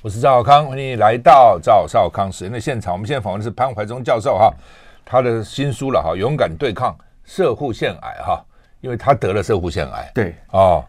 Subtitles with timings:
[0.00, 2.92] 我是赵少康，欢迎来到赵少康时间的现场。
[2.92, 4.54] 我们现在访问的是潘怀忠教授哈，
[5.04, 8.40] 他的新书了哈，勇敢对抗射护腺癌哈，
[8.80, 10.08] 因为他得了射护腺癌。
[10.14, 10.84] 对哦，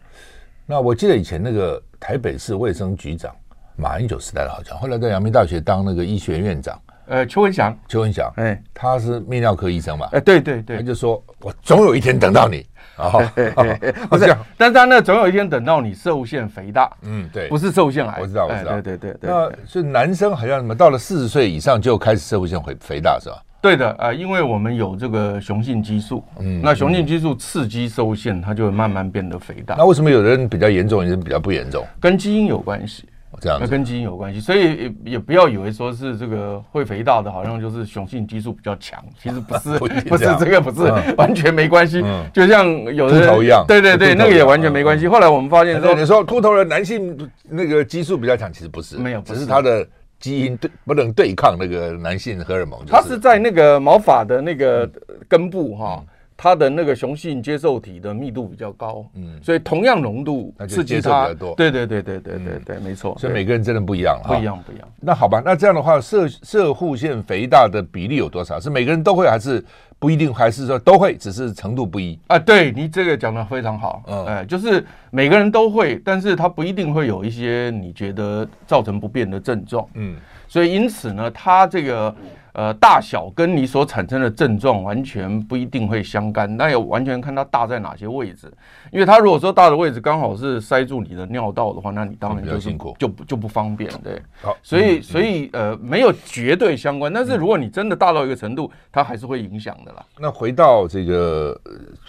[0.67, 3.35] 那我记得以前那个台北市卫生局长
[3.75, 6.79] 马英九时代的好像，后来在阳明大学当那个医学院长。
[7.07, 10.07] 呃，邱文祥，邱文祥，哎，他是泌尿科医生嘛？
[10.11, 12.63] 哎，对对对，他就说我总有一天等到你
[12.99, 13.11] 啊，
[14.09, 19.29] 不是，但是他那总有一天等到你摄护腺肥大，嗯，对，不是摄护腺癌，我知道，我知道，对对对对。
[19.29, 23.41] 那是男生好像什么到了四十岁以上就开始摄护腺肥肥大是吧？
[23.61, 29.75] 对的，呃，因为我们有这个雄性激素，嗯，那雄性激素刺激摄护腺，它就会慢慢变得肥大。
[29.77, 31.85] 那为什么有的人比较严重，有人比较不严重？
[31.99, 33.05] 跟基因有关系。
[33.41, 42.03] 这样，那跟基因有关系，所以也也不要以为说是这个会肥大的，好像就是雄性激素比较强， 其实不是，不是这个，不是完全没关系。
[42.33, 45.07] 就像有的秃头一样，对对对，那个也完全没关系。
[45.07, 47.15] 后来我们发现说，你说秃头的男性
[47.47, 49.87] 那个激素比较强，其实不是，没有，只是他的
[50.19, 52.79] 基因对不能对抗那个男性荷尔蒙。
[52.85, 54.89] 他是在那个毛发的那个
[55.27, 56.03] 根部哈。
[56.41, 63.13] 它的那个雄性接受体的密度比较高，嗯，所以同样浓度刺激它，对对对对对对对，没错。
[63.19, 64.87] 所以每个人真的不一样了，不一样不一样。
[65.01, 68.57] 那好吧，那这样的话，射射护腺肥大的比例有多少？
[68.57, 69.61] 是每个人都会，还是
[69.99, 70.33] 不一定？
[70.33, 72.17] 还是说都会，只是程度不一？
[72.27, 74.81] 啊，对你这个讲的非常好，嗯，哎，就是
[75.11, 80.15] 每个人都会，但是他不一定会有一些你觉得造成不便的症状，嗯，
[80.47, 82.15] 所以因此呢，他这个。
[82.53, 88.51] 呃，大小跟你所产生的症状完全不一定会相干，那也完全看它大在哪些位置。
[88.91, 93.91] 因为它如果说大的位置刚好是塞住你的尿道的话，那你当然就辛苦，就就不方便。
[94.03, 100.05] 对，好，所以所以呃，没有绝对相关，但是如果你真的大到一个程度，它还是会影响的啦。
[100.17, 101.59] 那回到这个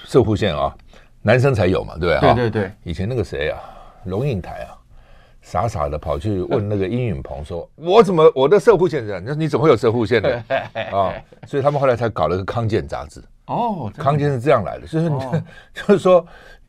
[0.04, 0.74] 射护线啊，
[1.22, 2.20] 男生才有嘛，对吧？
[2.20, 3.58] 对对对，以前那个谁啊，
[4.04, 4.79] 龙应台啊。
[5.50, 9.20] 傻傻的跑去问那个殷允鹏说：“我怎么我的摄护腺这样？
[9.20, 10.44] 你说你怎么会有摄护线呢？
[10.94, 11.12] 啊，
[11.44, 13.20] 所以他们后来才搞了个康健杂志。
[13.46, 15.10] 哦，康健是这样来的，就是
[15.74, 16.24] 就是说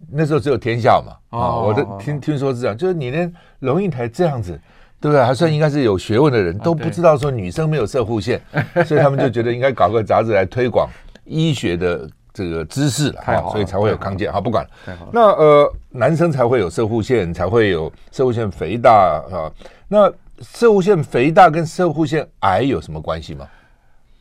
[0.10, 1.14] 那时候只有天下嘛。
[1.30, 4.60] 啊，我的听听说是这样，就是你连龙应台这样子，
[5.00, 5.24] 对不对？
[5.24, 8.42] 还算应该是有学问的人都不知道说女生没有摄护腺，
[8.84, 10.90] 所以他们就觉得应该搞个杂志来推广
[11.24, 14.32] 医学的。”这个知识了，所以才会有康健。
[14.32, 14.66] 好，不管。
[15.12, 19.52] 那呃，男生才会有射护腺，才会有射护腺肥大啊。
[19.88, 23.48] 那射护腺肥大跟射护腺癌有什么关系吗？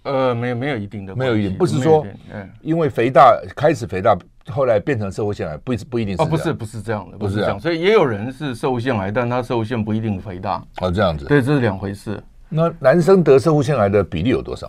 [0.03, 4.17] 呃，没有，没有一定的，没有一定，不是说，嗯，因为肥大开始肥大，
[4.49, 6.23] 后来变成摄护腺癌，不不一定是。
[6.23, 7.61] 哦，不是，不是这样的，不是这样。
[7.61, 10.63] 所以也有人是摄护腺癌，但他摄护腺不一定肥大。
[10.81, 11.27] 哦，这样子。
[11.27, 12.21] 对，这是两回事。
[12.49, 14.69] 那男生得摄护腺癌的比例有多少？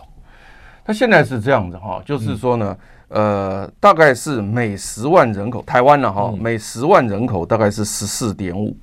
[0.84, 2.76] 他现在是这样子哈，就是说呢。
[3.12, 8.74] 呃，大概是每十万人口，台湾呢哈，嗯、每十万人口大概是十四点五，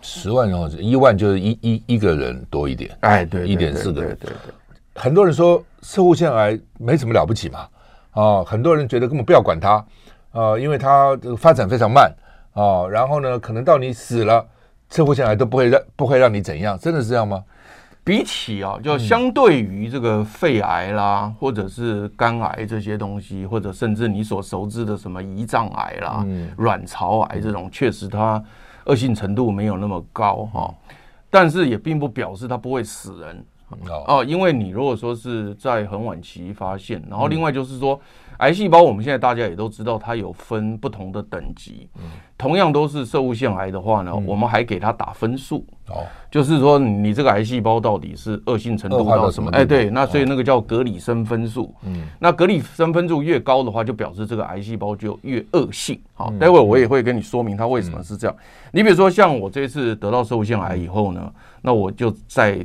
[0.00, 4.54] 十万人口一万就是一一一个人多一点，哎，对，一点四个人，对对。
[4.94, 7.68] 很多人说摄护腺癌没什么了不起嘛，
[8.12, 9.84] 啊，很多人觉得根本不要管它，
[10.32, 12.12] 啊，因为它这个发展非常慢
[12.52, 14.46] 啊，然后呢，可能到你死了，
[14.90, 17.42] 摄护腺癌都不会让不会让你怎样，真的是这样吗？
[18.08, 26.24] 比起啊，就相对于这个肺癌啦，或者是肝癌这些东西，或者甚至你所熟知的什么胰脏癌啦、
[26.56, 28.42] 卵巢癌这种，确实它
[28.86, 30.74] 恶性程度没有那么高哈，
[31.28, 33.44] 但是也并不表示它不会死人
[34.06, 38.00] 哦，因为你如果说是在很晚期发现，然后另外就是说。
[38.38, 41.88] 癌细胞，我们现在大家也都知道，它有分不同的等级。
[41.96, 42.04] 嗯，
[42.36, 45.66] 同样都是摄护腺癌的话呢，我们还给它打分数。
[45.88, 49.50] 哦，就是说你这个癌细胞到底是恶性程度到什么？
[49.50, 51.74] 哎，对，那所以那个叫格里森分数。
[51.82, 56.00] 嗯，那格里森分数越高的话，就表示这个癌细胞就越恶性。
[56.14, 58.36] 好，待会我也会跟你说明它为什么是这样。
[58.70, 61.28] 你比如说，像我这次得到摄护腺癌以后呢，
[61.60, 62.64] 那我就在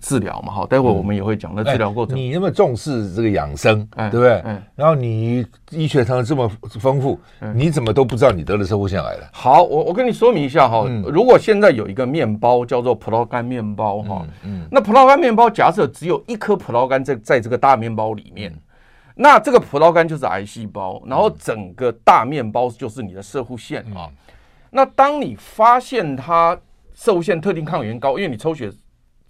[0.00, 0.52] 治疗嘛。
[0.52, 2.16] 好，待会我们也会讲那治疗过程。
[2.16, 4.42] 你那么重视这个养生，对不对？
[4.44, 5.14] 嗯，然后你。
[5.24, 6.48] 你医学上这么
[6.80, 7.18] 丰富，
[7.54, 9.28] 你怎么都不知道你得了摄护腺癌了？
[9.32, 10.84] 好，我我跟你说明一下哈。
[11.06, 18.54] 如果现在有一个面包叫做葡萄干面包哈，嗯，那葡萄干面包假设只有一颗葡萄干在在这个大面包里面，
[19.14, 24.10] 那这个葡萄干就是癌细胞，然后整个大面包就是你的射护腺啊。
[24.70, 26.56] 那当你发现它
[26.94, 28.70] 射护腺特定抗原高，因为你抽血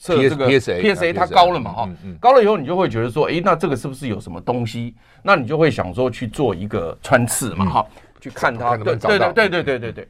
[0.05, 1.89] 测这个 PSA PSA 它高了嘛哈，
[2.21, 4.95] 高了以后你就会觉得说，哎，那这个是不是有什么东西？
[5.23, 7.87] 那你就会想说去做一个穿刺嘛哈，
[8.21, 10.09] 去看它，对对对对对对对。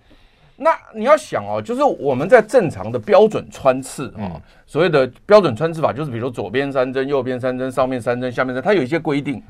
[0.57, 4.35] 那你要想哦，就是我们在正常的标准穿刺啊，
[4.67, 9.41] 所谓的标准穿刺法，就是比如左边三针，右边三针，上面三针，下面三针，它有一些规定。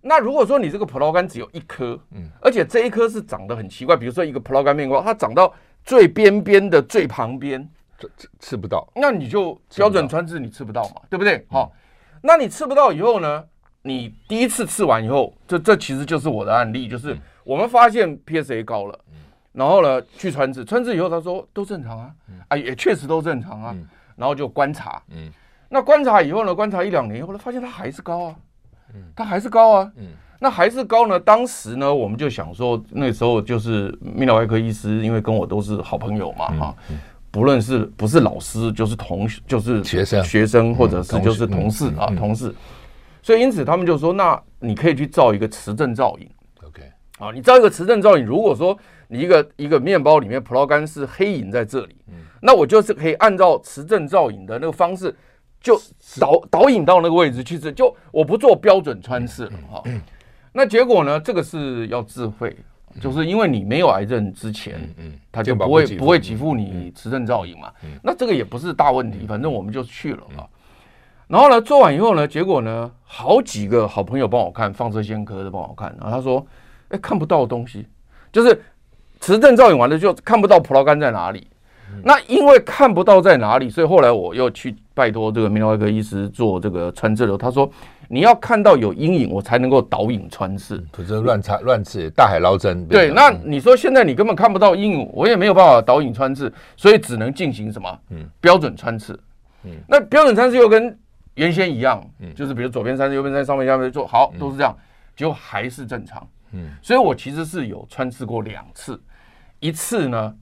[0.00, 5.52] 那如果说你这个葡萄干只有一颗，嗯，而且这一颗是长得很奇怪，比如说一个葡萄干面包，它长到
[5.84, 7.68] 最边边的最旁边，
[8.02, 11.46] 这吃吃不到，那你就标准穿刺你吃不到嘛，对不对？
[11.48, 11.72] 好，
[12.22, 13.44] 那你吃不到以后呢，
[13.82, 18.98] 你第一次吃完以后，这这其实就是我的案例，就是我们发现 PSA 高了，
[19.52, 22.10] 然后呢去穿刺，穿刺以后他说都正常啊，
[22.48, 23.76] 啊也确实都正常啊，
[24.16, 25.30] 然后就观察，嗯，
[25.68, 28.36] 那观察以后呢，观察一两年以后呢，发现它还是高啊。
[29.16, 30.08] 它还是高啊，嗯，
[30.38, 31.18] 那还是高呢。
[31.18, 36.76] 当时呢，我们就想说，那时候就是泌尿外科医师，因为跟我都是好朋友嘛，哈，
[37.32, 42.54] 不论是不是老师，就是同就是学生学生，或者是就是同事啊，同事。
[43.20, 46.30] 所以因此他们就说，那你可以去照一个磁振造影
[46.62, 46.82] ，OK，
[47.18, 51.96] 啊，你照一个磁振造影，如果说你一个一个面包里面葡萄干是黑影在这里，
[52.40, 55.12] 那我就是可以按照磁振造影的那个方式。
[55.64, 55.80] 就
[56.18, 59.80] 导导引到那个位置去刺，就我不做标准穿刺了哈。
[60.52, 61.20] 那结果呢？
[61.20, 62.56] 这个是要自费，
[63.00, 67.72] 就是因为你没有癌症之前，嗯，他就不会不会给付你磁振造影嘛。
[68.02, 70.46] 那这个也不是大问题，反正我们就去了啊。
[71.28, 76.46] 然后呢，做完以后呢，结果呢，好几个好朋友帮我看，放射线科的帮我看，然后他说，
[76.88, 77.86] 哎，看不到东西，
[78.30, 78.62] 就是
[79.20, 81.46] 磁振造影完了就看不到葡萄干在哪里。
[82.02, 87.36] 那因为看不到在哪里，所以后来我又去拜托这个泌尿外科医师做这个穿刺的。
[87.36, 87.70] 他说，
[88.08, 92.86] 你要看到有阴影，我才能够导引穿刺，否则乱插乱刺，大海捞针。
[92.86, 97.98] 对，那你说现在你根本看不到阴影，我也没有办法导引穿刺，所以只能进行什么？
[98.10, 99.18] 嗯，标准穿刺。
[99.64, 100.98] 嗯，那标准穿刺又跟
[101.34, 104.76] 原先一样，嗯，就是比如左边三针，右边三针，上面下面做好，都是这样，
[105.16, 106.26] 结果还是正常。
[106.52, 109.00] 嗯，所以我其实是有穿刺过两次，
[109.60, 110.34] 一次呢。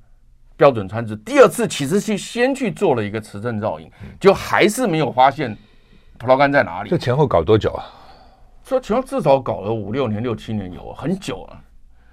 [0.57, 3.91] 标准穿刺，第二次其实是先去做了一个磁振造影，
[4.21, 5.57] 就还是没有发现
[6.21, 6.91] 葡萄干在哪里。
[6.91, 7.83] 这前后搞多久啊？
[8.63, 11.59] 说前后至少搞了五六年、六七年有，很久啊。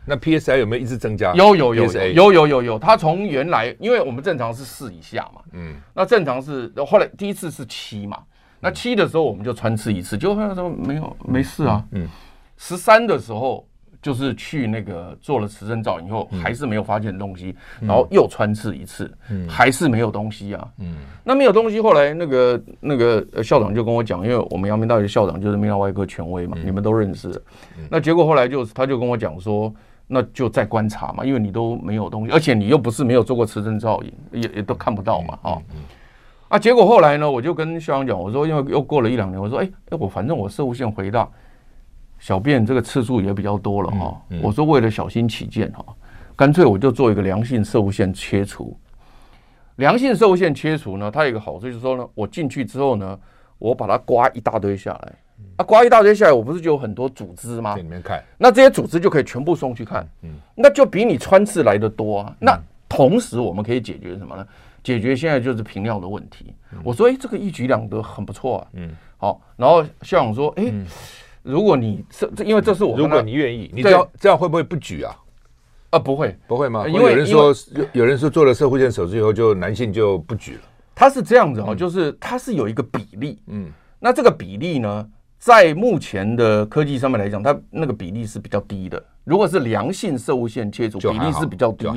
[0.06, 1.34] 那 PSI 有没有一直增加？
[1.34, 8.24] 有有有有有有有，它从原来，因为我们正常是四以下嘛，嗯，那正常是后来第一次是七嘛，
[8.62, 12.08] 那七的时候我们就穿刺一次，就他说没有没事啊，嗯，
[12.56, 13.67] 十三的时候。
[14.08, 19.12] 就是去那个做了磁振造影以后，还是没有发现东西，然后又穿刺一次，
[19.50, 20.66] 还是没有东西啊。
[20.80, 20.96] 嗯，
[21.26, 27.30] 那没有东西，后来那个那个校长就跟我讲，因为我们阳明大学校长就是泌尿外科权威嘛，你们都认识。
[27.90, 29.74] 那结果后来就他就跟我讲说，
[30.08, 35.58] 那就再观察嘛，因为你都没有东西，而且你又不是没有做过磁振造影，也也都看不到嘛，啊。
[36.48, 41.28] 啊，结果后来呢，我就跟校长讲，我说因为又过了一两年，我说哎哎，我反正我射物线回大。
[42.20, 45.86] 小便这个次数也比较多了哈，我说为了小心起见哈，
[46.36, 48.76] 干脆我就做一个良性射物腺切除。
[49.76, 53.18] 良性射物腺切除呢，它有一个好处就是说呢，我进去之后呢，
[53.60, 55.14] 我把它刮一大堆下来，
[55.58, 57.76] 啊，刮一大堆下来，我不是就有很多组织吗？
[57.76, 62.36] 里面看，那这些组织就可以全部送去看，嗯，那就比你穿刺来的多啊。
[62.40, 62.60] 那
[62.90, 64.48] 同时我们可以解决什么呢？
[64.84, 66.54] 解决现在就是频尿的问题。
[66.84, 68.68] 我说，哎，这个一举两得，很不错啊。
[68.74, 70.74] 嗯，好，然后校长说，哎。
[71.48, 75.16] 如果你这这，因为这是我，如果你愿意，你这样这样会不会不举啊？
[75.92, 76.86] 啊，不会，不会吗？
[76.86, 80.62] 因为有人说，有有人说做了射护腺手术以后，就男性就不举了。
[80.94, 85.08] 他是这样子哦，就是它是有一个比例，嗯，那这个比例呢，
[85.40, 89.02] 在目前的科技上面来讲，它那个比例是比较低的。
[89.24, 91.88] 如果是良性射护腺切除，比例是比较低，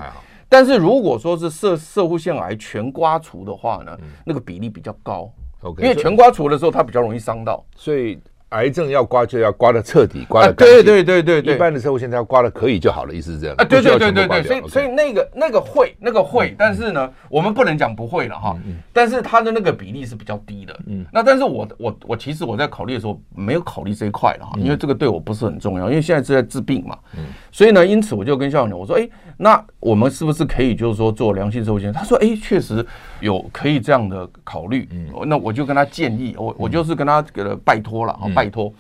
[0.49, 5.29] 但是如果说是射射护腺癌全刮除的话呢，那个比例比较高。
[5.63, 8.21] OK，因为全刮除的时候，它比较容易伤到，所以。
[8.51, 10.77] 癌症要刮就要刮的彻底，刮的干净。
[10.77, 13.57] 对对对对对，一般的时候现在要刮的可以就好了，意思是这样。
[13.57, 18.57] 啊，对对对对对，所以所以那个那个会那个会，但是呢，我们不能讲不会了哈。
[18.93, 20.79] 但是它的那个比例是比较低的。
[20.87, 21.07] 嗯。
[21.13, 26.99] 那但是我我我其实我在考虑的时候没有考虑这一块了哈，因为这个对我不是很重要，因为现在是在治病嘛。
[27.17, 27.25] 嗯。
[27.53, 31.93] 所以呢，因此我就跟校长讲，我说，哎，那我们是不是可以就是说做良性摄护腺？
[31.93, 32.85] 他说，哎，确实
[33.21, 34.89] 有可以这样的考虑。
[34.91, 35.29] 嗯。
[35.29, 38.73] 那我就跟他建议，我我就是跟他给他拜托了啊，拜托。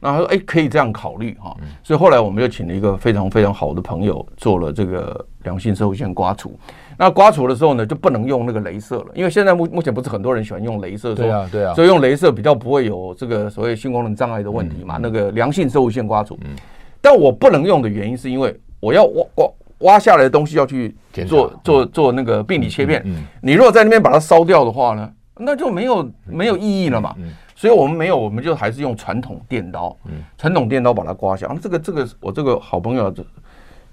[0.00, 6.58] 然后他说：“哎，可以这样考虑哈。”所以后来我们就请了一个非常非常好的朋友做了这个良性摄护腺刮除。
[6.98, 14.98] 那刮除的时候呢，就不能用那个镭射了，因为现在目目前不是很多人喜欢用镭射，对啊对啊，所以用镭射比较不会有这个所谓性功能障碍的问题嘛。
[15.00, 16.38] 那个良性摄护腺刮除，
[17.00, 20.94] 但我不能用的原因是因为我要挖挖挖下来的东西要去
[21.26, 23.02] 做做做那个病理切片。
[23.40, 27.16] 你如果在那边把它烧掉的话呢，那就没有没有意义了嘛。
[27.64, 29.96] 所以我们没有，我们就还是用传统电刀，
[30.36, 31.50] 传统电刀把它刮下。
[31.62, 33.24] 这个这个我这个好朋友这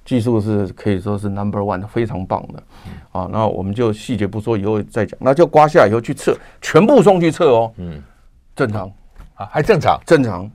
[0.04, 2.62] 技术是可以说是 number one，非常棒的。
[3.14, 5.18] 啊，那我们就细节不说，以后再讲。
[5.22, 7.72] 那就刮下以后去测，全部送去测哦。
[7.78, 8.04] 嗯，
[8.54, 8.92] 正常
[9.36, 10.52] 啊，还正常，正常。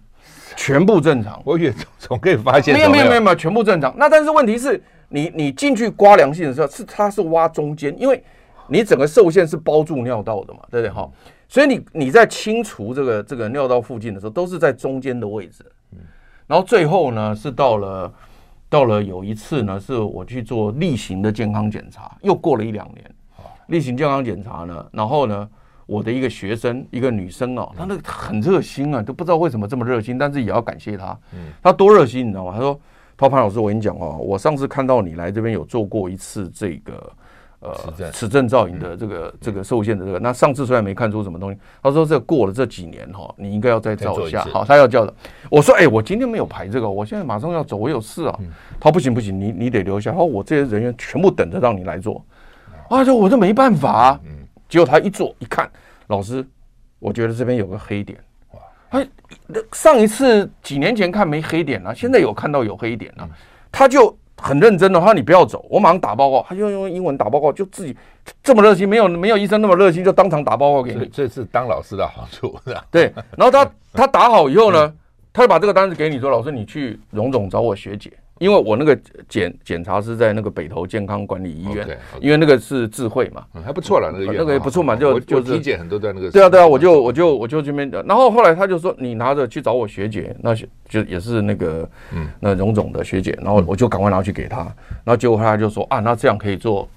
[0.54, 3.94] 全部正常，我也总可以发现没有没有没有没有全部正常。
[3.96, 8.22] 那但是问题是你你进去刮良性的时候，是它是挖中间，因为
[8.68, 11.10] 你整个受限是包住尿道的嘛，对不对哈？
[11.48, 15.64] 所以你你在清除这个这个尿道附近的时候，都是在中间的位置。
[16.46, 18.12] 然后最后呢是到了
[18.68, 23.14] 到了有一次呢，是我去做例行的健康检查，又过了一两年，
[23.68, 25.48] 例行健康检查呢，然后呢。
[25.88, 31.16] 我的一个学生，一个女生哦，她那个很热心啊，都不知道为什么这么热心，但是也要感谢她。
[31.32, 32.52] 嗯，她多热心，你知道吗？
[32.52, 32.80] 她说
[33.16, 37.12] ：“潘老师，我跟你讲哦，我上次看到你来这边有做过一次这个
[37.66, 44.44] 呃齿证造影的这个这个受限的这个，那上次虽然没看出什么东西，他说这过了这几年哈，你应该要再照一下。
[44.52, 45.12] 好，他要叫的。
[45.50, 48.38] 我说：哎，我今天没有排这个，我现在马上要走，我有事啊。
[48.80, 50.10] 她说不行不行，你你得留下。
[50.10, 52.24] 他说我这些人员全部等着让你来做。
[52.88, 54.18] 啊，就我这没办法。
[54.24, 54.46] 嗯。
[54.68, 55.70] 结果他一做一看，
[56.08, 56.44] 老师，
[56.98, 58.18] 我觉得这边有个黑点。
[58.52, 58.60] 哇！
[58.90, 59.06] 哎，
[59.72, 63.28] 上一次几年前看没黑点了，现在有看到有黑点了。
[63.70, 66.44] 他就很认真的，他说你不要走，我马上打报告。
[66.48, 67.96] 他就用英文打报告，就自己
[68.42, 71.06] 这么热心，没有没有医生那么热心，就当场打报告给你。
[71.06, 72.84] 这是当老师的好处，是吧？
[72.90, 73.12] 对。
[73.36, 74.92] 然后他 他打好以后呢，
[75.32, 78.12] 他就把这个单子给你说，老师你去荣总找我学姐。
[78.38, 86.30] 因为我那个检检查是在那个北投健康管理医院，因为那个是智慧嘛，还不错了，那个那个也不错嘛，就就是体检很多在那个。
[86.30, 92.28] 对啊对啊，我就我就我就这边，然后后来他就说你拿着去找我学姐，那就也是那个嗯。
[92.38, 94.58] 那荣总的学姐，然后我就赶快拿去给他，
[95.04, 96.88] 然后结果他就说啊，那这样可以做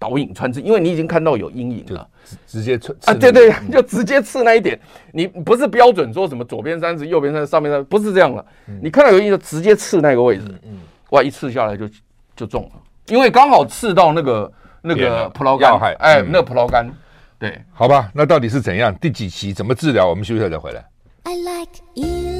[0.00, 2.08] 导引穿刺，因为你已经看到有阴影了，
[2.46, 4.76] 直接刺啊对对， 就直接刺那一点，
[5.12, 8.44] 你不是标准说什么左边三十右边三十上面三十，不是这样了，
[8.82, 10.80] 你看到有阴影就直接刺那个位置，嗯。
[11.10, 11.20] 哇！
[11.20, 11.88] 一刺下来就
[12.36, 12.70] 就中了，
[13.08, 16.88] 因为刚好刺到那个那个葡萄干，哎，那个葡萄干，
[17.36, 18.94] 对，好吧，那到底是怎样？
[19.00, 19.52] 第几期？
[19.52, 20.08] 怎么治疗？
[20.08, 20.84] 我们休息再回来。
[21.24, 22.39] I like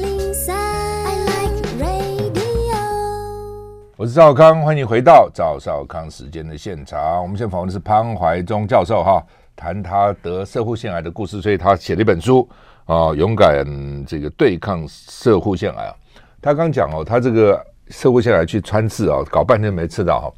[4.01, 7.21] 我是赵康，欢迎回到赵少康时间的现场。
[7.21, 9.23] 我们现在访问的是潘怀忠教授哈，
[9.55, 12.49] 谈他得摄护腺癌的故事，所以他写了一本书
[12.85, 13.63] 啊，勇敢
[14.07, 15.95] 这个对抗摄护腺癌啊。
[16.41, 17.63] 他刚讲哦，他这个。
[17.89, 20.33] 摄护腺癌去穿刺啊，搞半天没刺到哈。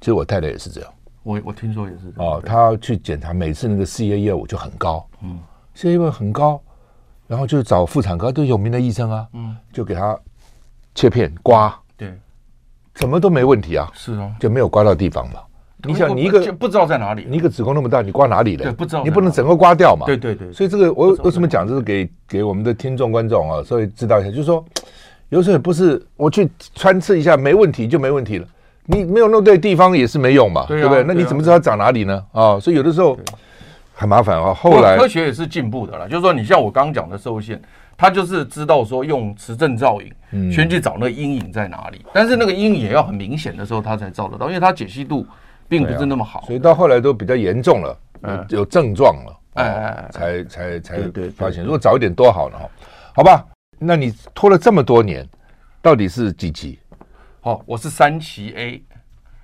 [0.00, 0.92] 其实我太太也是这样，
[1.22, 2.42] 我我听说也是哦。
[2.44, 5.38] 她去检查，每次那个 CA 业务就很高，嗯
[5.74, 6.60] ，CA 业务很高，
[7.28, 10.18] 然后就找妇产科都有名的医生啊，嗯，就给他
[10.96, 11.72] 切片刮，
[12.96, 15.40] 对，什么都没问题啊，是啊，就没有刮到地方嘛。
[15.84, 18.64] 你想，你一个不知道在哪里，你一个子宫那么大，你刮哪里嘞？
[18.64, 20.06] 对，不知道，你不能整个刮掉嘛。
[20.06, 20.52] 对对对。
[20.52, 24.64] 所以这个我为什么讲，这是给给我们的听众观众啊，所以知道一下，就是说。
[25.28, 28.46] 有时候也不是我去穿刺一下没问题就没问题了，
[28.84, 31.02] 你没有弄对地方也是没用嘛，对不对？
[31.02, 32.24] 那你怎么知道它长哪里呢？
[32.30, 33.18] 啊，所以有的时候
[33.92, 34.54] 很麻烦啊。
[34.54, 37.60] 后来科学也是进步的了，就是说你像我刚刚讲的摄护腺，
[37.96, 45.26] 他就是知道说用磁振造影先去找那个阴影在哪里，但是那个阴影也要很明显的时候他才照得到，因为他解析度
[45.68, 47.98] 并不是那么好，所以到后来都比较严重了，
[48.50, 50.98] 有症状了，哎哎，才才才
[51.34, 52.58] 发现，如果早一点多好呢？
[52.58, 52.68] 哈，
[53.14, 53.44] 好吧。
[53.78, 55.28] 那你拖了这么多年，
[55.82, 56.78] 到底是几期？
[57.42, 58.82] 哦，我是三期 A，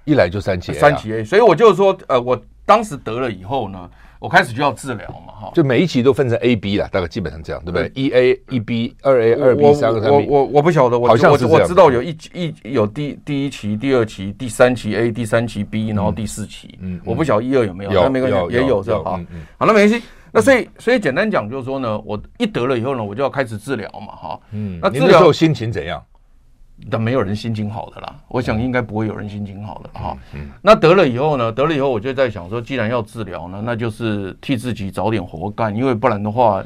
[0.05, 3.91] 一来就三期 A，三期 A，所以我就说，呃，我当时得了以后呢，
[4.23, 7.91] 我开始就要治疗嘛，哈，就每一期都分成 A、B 了，大概基本上这样，对不对？
[7.93, 10.27] 一 A 一 B，二 A 二 B，三个三 B。
[10.29, 19.15] 我我我不晓得，我好像是我知道有一一有第第一期、第二期、第三期 A、第三期 B，然后第四期，嗯，我不晓得一二有没有，有没关系，也有是吧？
[19.17, 20.01] 嗯嗯，好，那没关系。
[20.31, 24.41] 那所以，所以简单讲就是说呢，我一得了以后呢，我就要开始治疗嘛，哈。
[24.53, 24.79] 嗯。
[24.81, 26.01] 那治疗心情怎样？
[26.91, 28.15] 但没有人心情好的啦。
[28.29, 30.17] 我想应该不会有人心情好的哈。
[30.35, 30.51] 嗯。
[30.61, 36.63] 那得了以后呢，得了以后我就在想说，既然要治疗呢，那就是替自己找点活干，因为不然的话，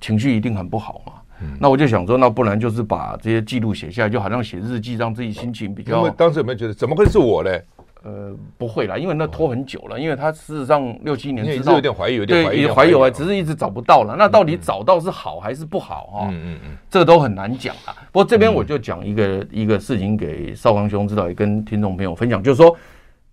[0.00, 1.12] 情绪一定很不好嘛。
[1.42, 1.56] 嗯。
[1.60, 5.98] 那我就想说，那不然就是把这些记录写下来，就好像写日记，让自己心情比较。
[5.98, 7.62] 因为当时有没有觉得，怎么会是我嘞？
[8.04, 14.14] 呃，不会啦，因为那拖很久了，因为他事实上六七年知道，有点怀疑，有点怀疑，对，怀疑啊，只是一直找不到了。
[14.18, 16.28] 那到底找到是好还是不好啊？
[16.30, 17.96] 嗯嗯嗯，这个都很难讲啊。
[18.12, 22.76] 不过这边我就讲一个一个事情给少康兄知道，也跟听众朋友分享，就是说，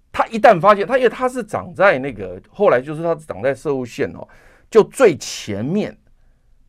[0.10, 4.25] 他一旦发现他，因为他是长在那个后来就是他长在摄护腺哦，
[4.70, 5.94] 就最前面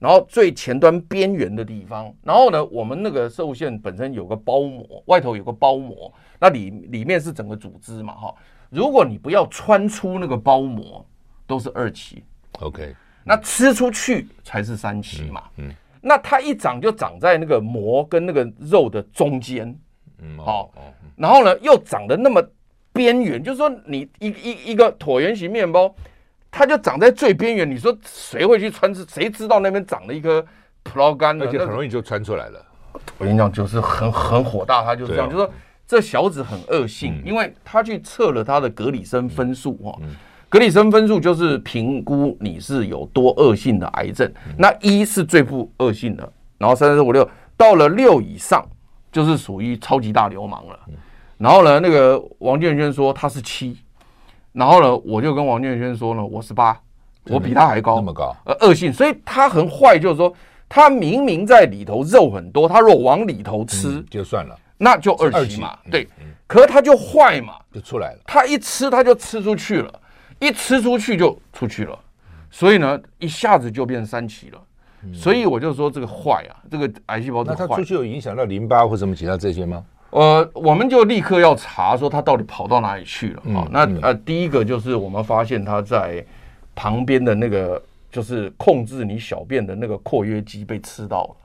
[0.03, 8.35] 然后最前端边缘的地方，然后呢，我们那个摄护腺本身有个包膜，外头有个包膜，那里里面是整个组织嘛，哈。
[8.69, 11.07] 如果你不要穿出那个包膜，
[11.47, 12.25] 都是二期
[12.59, 12.93] ，OK。
[13.23, 15.69] 那吃出去才是三期嘛，嗯。
[15.69, 19.73] 嗯，那它一长就长在那个膜跟那个肉的中间，
[20.19, 20.83] 嗯，好，哦，
[21.15, 22.43] 然后呢又长得那么
[22.93, 25.95] 边缘，就是说你一一一个椭圆形面包，
[26.53, 27.69] 它就长在最边缘。
[27.69, 28.95] 你说谁会去穿？
[28.95, 30.41] 谁知道那边长了一颗
[30.85, 31.47] 葡萄干呢？
[31.47, 32.65] 而且很容易就穿出来了。
[33.19, 35.53] 我跟你讲，就是很很火大，他就这样，就是说。
[35.85, 39.95] 这小子很恶性，因为他去测了他的格里森分数哈，
[40.49, 47.29] 格里森分数就是评估你是有多恶性的癌症，那一是最不恶性的，然后三四五六
[47.59, 48.67] 到了六以上
[49.11, 50.79] 就是属于超级大流氓了。
[51.37, 53.77] 然后呢，那个王建轩说他是七，
[54.53, 56.79] 然后呢，我就跟王建轩说呢，我十八，
[57.29, 60.33] 我比他还高，那么高，呃，恶性，所以他很坏，就是说
[60.69, 64.59] 他明明在里头肉很多，他若往里头吃就算了。
[64.79, 66.09] 那就二期嘛，对，
[66.49, 68.19] 可是它就坏嘛，就出来了。
[68.27, 70.01] 他一吃，他就吃出去了，
[70.41, 71.97] 一吃出去就出去了，
[72.51, 74.61] 所以呢，一下子就变三期了。
[75.15, 77.45] 所以我就说这个坏啊，这个癌细胞。
[77.45, 79.85] 那它出去有影响到淋巴或什么其他这些吗？
[80.13, 83.67] 呃，我们就立刻要查说他到底跑到哪里去了啊。
[83.71, 86.25] 那呃，第一个就是我们发现他在
[86.75, 91.37] 旁边的那个，就是控制你小便的那个括约肌被吃到了。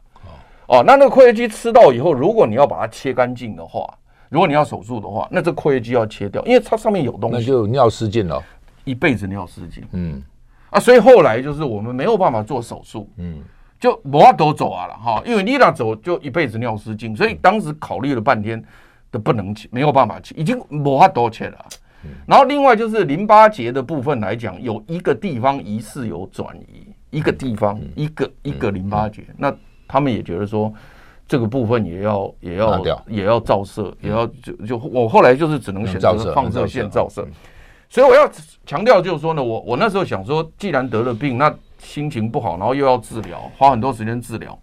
[0.67, 3.89] 哦，那那个括约肌吃到以后，如果你要把它切干净的话，
[4.27, 8.43] 如果你要手术的话，那这括约肌要切掉，因为它上面有东西，那就尿失禁了，
[8.83, 9.81] 一辈子尿失禁。
[9.93, 10.21] 嗯，
[10.69, 13.39] 啊，所以后来就是我们没有办法做手术，嗯，
[13.79, 18.63] 就无法都走啊了哈，因为你那走就一辈子尿失禁，所以当时考虑了半天
[19.11, 21.65] 都不能切，没有办法切，已经无法度切了。
[22.25, 29.53] 然后另外就是淋巴结的部分来讲，有一个地方疑似有转移，一个地方一个一个淋巴结那。
[29.89, 30.69] 他们也觉得说，
[31.29, 37.25] 这个部分也要也要也要照射，也要就就我后来就是只能选择放射线照射。
[37.87, 38.29] 所以我要
[38.65, 44.57] 强调就是说呢，我我那时候想说，既然得了病，那心情不好，然后又要治疗，花很多时间治疗，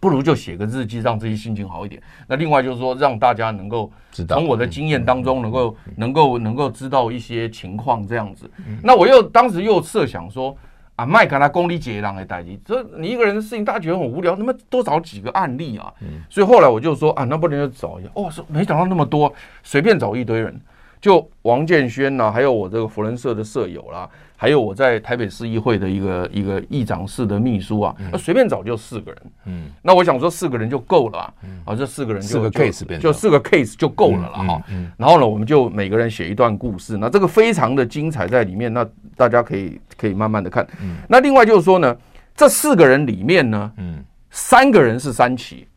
[0.00, 2.02] 不如就写个日记，让自己心情好一点。
[2.26, 8.50] 那另外就是说，让大家能够从我的经验当中能够能够能够知道一些情况这样子。
[8.82, 10.56] 那我又当时又设想说。
[10.96, 15.92] 啊，麦克他公理解囊来代替，这你一个人的事情，大家觉得很无聊，那么多找几个案例啊？
[16.02, 18.08] 嗯、所以后来我就说啊，那不能就找一下。
[18.14, 20.56] 哦，说没想到那么多，随便找一堆人，
[21.04, 29.22] 就王建轩呐，还有我这个福伦社的舍友啦，还有我在台北市议会的一个一个议长室的秘书啊，那随、嗯、便找就四个人。
[29.44, 34.62] 嗯，那我想说四个人就够了啊，嗯、啊，这四个人就四个 case 就，四个 case 就够了了哈。
[34.68, 38.88] 嗯嗯、然后呢，我们就每个人写一段故事，那这个非常的精彩在里面，那。
[39.16, 41.96] 大家可以可以慢慢的看，嗯，那另外就是说呢，
[42.34, 45.68] 这四个人里面呢，嗯，三个人是三起，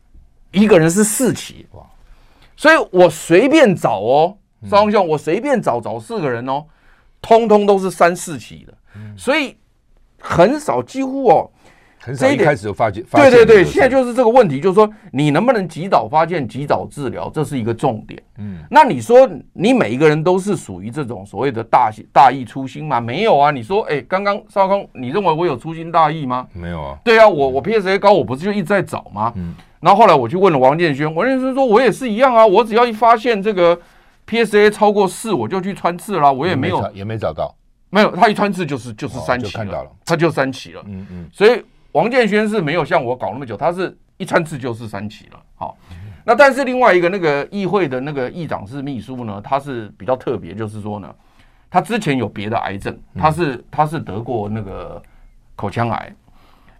[0.50, 1.86] 一个人是四起，哇，
[2.56, 4.36] 所以我随便找哦，
[4.70, 6.64] 赵兄，我随便找找四个人哦，
[7.20, 8.74] 通通都是三四起的，
[9.16, 9.56] 所以
[10.20, 11.50] 很少，几乎哦。
[12.00, 18.22] 很少一开始就发现，对对对，现在就是这个问题，就是说你能不能及早发现、及早治疗，这是一个重点。
[18.38, 23.00] 嗯，那你说你每一个人都是属于这种所谓的大大意粗心吗？
[23.00, 23.50] 没有啊。
[23.50, 26.46] 你说，哎，刚刚少康，你认为我有粗心大意吗？
[26.52, 26.96] 没有啊。
[27.04, 29.32] 对啊，我我 PSA 高，我不是就一直在找吗？
[29.36, 29.54] 嗯。
[29.80, 33.78] 然后后来我去问了王建轩，王建轩说，我也是一样啊，我只要一发现这个
[34.28, 37.56] PSA 超过四，我就去穿刺啦，我也没有也没找到，
[37.90, 40.82] 没有，他一穿刺就是就是三期了，他就三期了。
[40.86, 41.64] 嗯嗯，所以。
[41.92, 45.40] 王建轩是没有像我搞那么久，他是一穿刺就是三期了。
[45.56, 45.76] 好，
[46.22, 51.12] 那但是另外一个那个议会的那个议长是秘书呢，他是比较特别，就是说呢，
[51.70, 55.02] 他之前有别的癌症，他是他是得过那个
[55.56, 56.14] 口腔癌。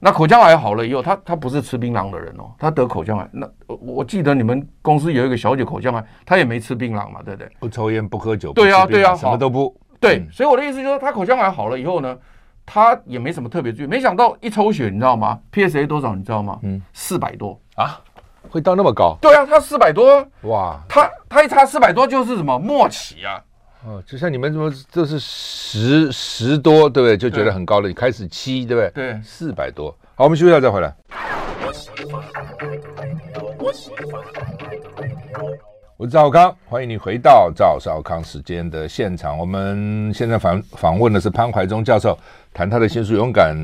[0.01, 3.29] 那口腔癌好了以后，他他不是吃槟榔的人哦，他得口腔癌。
[3.33, 7.51] 那我记得你们公司有一个小姐口腔癌，她也没吃槟榔嘛，对不对？
[7.59, 9.75] 不抽烟，不喝酒，对啊，对啊，什么都不。
[10.01, 12.17] 对，所以我的意思就是，他口腔癌好了以后呢。
[12.71, 16.15] 他也没什么特别注意，没想到一抽血，你知道吗？PSA 多少？
[16.15, 16.59] 你知道吗？
[16.63, 17.99] 嗯，四百多啊，
[18.51, 19.17] 会到那么高？
[19.23, 23.41] 对啊，他四百多，哇，他他一查四百多就是什么末期啊？
[23.87, 27.17] 哦，就像你们怎么这是十十多，对不对？
[27.17, 28.91] 就觉得很高了，你开始七，对不对？
[28.91, 29.97] 对，四百多。
[30.17, 30.93] 好，我们休息一下再回来。
[35.97, 39.39] 我是赵康，欢迎你回到赵少康时间的现场。
[39.39, 42.19] 我们现在访访问的是潘怀忠教授，
[42.53, 43.57] 谈他的新书《勇敢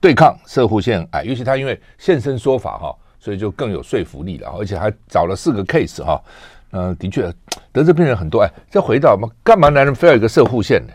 [0.00, 6.18] 对抗社护腺癌》，尤其他因为现身说法哈，所以就更有说服力了，而且还找了四个 case 哈。
[6.76, 7.32] 嗯，的确
[7.72, 8.42] 得这病人很多。
[8.42, 10.92] 哎，再回到嘛，干嘛男人非要有一个射护线呢？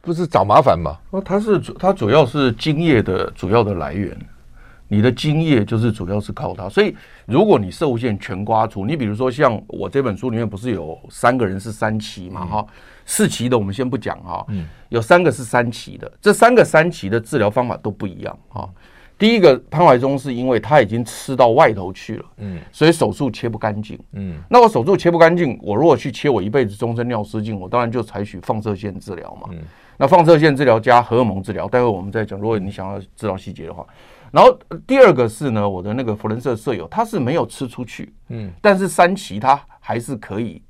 [0.00, 0.96] 不是找麻烦吗？
[1.10, 4.16] 哦，他是主，他主要是精液的主要的来源。
[4.90, 6.66] 你的精液就是主要是靠它。
[6.66, 12.46] 所以如果你射护腺全刮除，你比如说像我这本书里面不是有三个人是三期嘛？
[12.46, 18.66] 哈、嗯，四期的我们先不讲哈，嗯，有三个是三期的，这三个三期的治疗方法都不一样哈。
[19.18, 29.58] 第一个潘怀忠是因为他已经吃到外头去了，嗯，所以手术切不干净，嗯，那我手术切不干净，我如果去切我一辈子终身尿失禁，我当然就采取放射线治疗嘛，嗯，
[29.96, 32.38] 那放射线治疗加荷尔蒙治疗，待会我们再讲。
[32.38, 33.84] 如果你想要知道细节的话，
[34.30, 40.62] 然后第二个是呢，我的那个福伦社舍友他是没有吃出去，嗯，但是三期他还是可以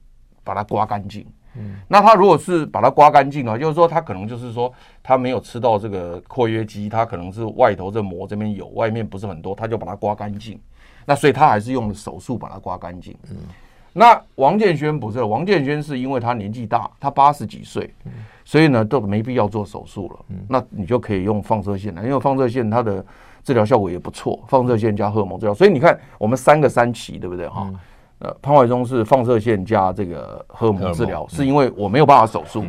[0.42, 1.26] 把它刮干净。
[1.58, 10.58] 嗯，那他如果是把它刮干净啊，就是说他可能就是说他没有吃到这个括约肌，他可能是外头这膜这边有，外面不是很多，他就把它刮干净。
[11.04, 13.16] 那所以他还是用了手术把它刮干净。
[13.30, 13.36] 嗯，
[13.92, 17.92] 那王建轩不是，王建轩是因为他年纪大，他八十几岁，
[18.44, 20.24] 所以呢都没必要做手术了。
[20.28, 23.04] 嗯，那你就可以用放射线了，因为放射线它的
[23.42, 25.54] 治疗效果也不错，放射线加荷尔蒙治疗。
[25.54, 27.66] 所以你看我们三个三期，对不对哈？
[27.68, 27.78] 嗯
[28.20, 32.64] 呃，潘怀忠是放射线加这个荷尔蒙治疗，是因为我没有办法手术。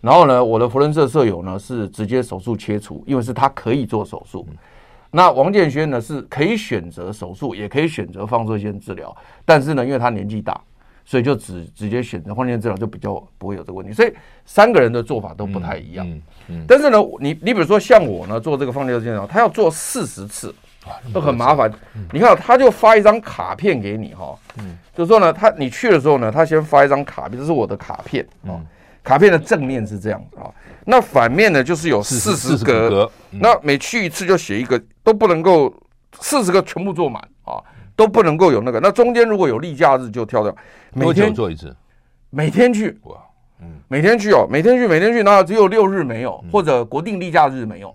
[0.00, 4.46] 然后呢，我的福伦社舍友呢是直接手术切除，因为是他可以做手术。
[5.10, 9.12] 那王建轩呢是可以选择手术，也可以选择放射线治疗，
[9.44, 10.60] 但是呢，因为他年纪大，
[11.04, 13.92] 所以就只直接选择放射线治疗，就比较不会有这个问题。
[13.92, 14.12] 所以
[14.44, 16.06] 三个人的做法都不太一样。
[16.68, 20.54] 但是呢，你你比如说像我呢做这个放射线治疗，他要做四十次。
[21.12, 21.70] 都很麻烦，
[22.12, 24.38] 你看，他就发一张卡片给你哈，
[24.94, 28.60] 就是说呢，他你去的时候呢，他先发一张卡片，这是我的卡片啊，
[29.02, 30.50] 卡片的正面是这样啊，
[30.84, 35.72] 那反面呢就是有四十格，那每去一次就写一个，都不能够
[36.20, 37.62] 四十个全部做满啊，
[37.94, 40.54] 都不能够有那个，那中间如果有例假日就跳掉，
[40.92, 41.74] 每天做一次，
[42.30, 42.98] 每天去。
[43.04, 43.16] 哇，
[43.60, 47.94] 嗯，每天去哦，每天去，每天去，那只有六日没有，或者国定例假日没有。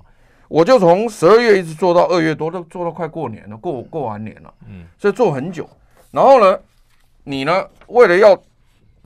[0.53, 5.67] 我就从十二月一直做到二月多，都做到快过年了，过过完年了，嗯，所以做很久。
[6.11, 6.59] 然后呢，
[7.23, 8.39] 你呢，为了要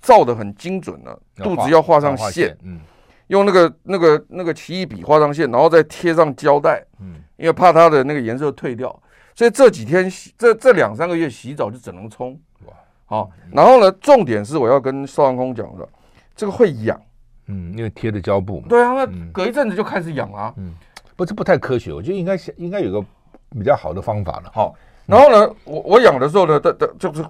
[0.01, 2.81] 照的很精准呢，肚子要画上线，嗯，
[3.27, 9.01] 用那个那个那个奇异笔画上线，然后再贴上胶带，嗯，因为怕它的那个颜色退掉，
[9.33, 12.73] 所以这几天洗这这两三个月洗澡就只能冲，哇，
[13.05, 15.87] 好，然后呢，重点是我要跟邵阳空讲的，
[16.35, 17.01] 这个会痒，
[17.45, 20.75] 嗯，因为贴的胶布嘛，对啊，那隔一阵子就开始痒啊，嗯。
[21.17, 23.05] 不是不太科学，我觉得应该是应该有个
[23.49, 24.51] 比较好的方法了。
[24.53, 24.73] 好，
[25.05, 27.25] 然后呢，我我养的时候呢，的的就是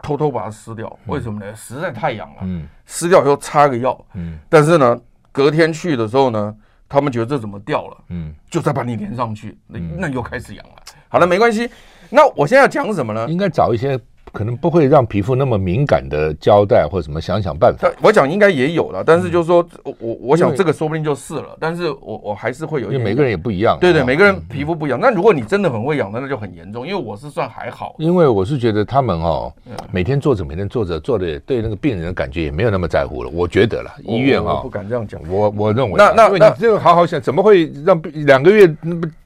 [0.00, 0.98] 偷偷把它撕掉。
[1.06, 1.54] 为什么呢？
[1.54, 2.36] 实在太痒了。
[2.42, 2.66] 嗯。
[2.86, 4.06] 撕掉以后擦个药。
[4.14, 4.38] 嗯。
[4.48, 4.98] 但是呢，
[5.32, 6.56] 隔天去的时候呢，
[6.88, 7.96] 他们觉得这怎么掉了？
[8.10, 8.32] 嗯。
[8.48, 10.74] 就再把你连上去，那那又开始痒了。
[11.08, 11.68] 好了，没关系。
[12.08, 13.26] 那我现在要讲什么呢？
[13.28, 14.00] 应该找一些。
[14.32, 17.90] 可能不会让皮肤那么敏感的胶带或者什么，想想办法。
[18.02, 21.56] 我讲应该也有了，但是就是说，我我想这个说不定就是了。
[21.58, 23.78] 但是我我还是会有，因为每个人也不一样。
[23.80, 24.98] 对对，每个人皮肤不一样。
[25.00, 26.86] 那如果你真的很会痒，那就很严重。
[26.86, 29.52] 因为我是算还好，因为我是觉得他们哦，
[29.90, 33.30] 每天坐着，每天坐着，坐的对那个病人的感觉也没有那么在乎了。
[33.32, 35.20] 我觉得了，医院啊，不敢这样讲。
[35.30, 38.70] 我我认为，那那那这个好好想，怎么会让两个月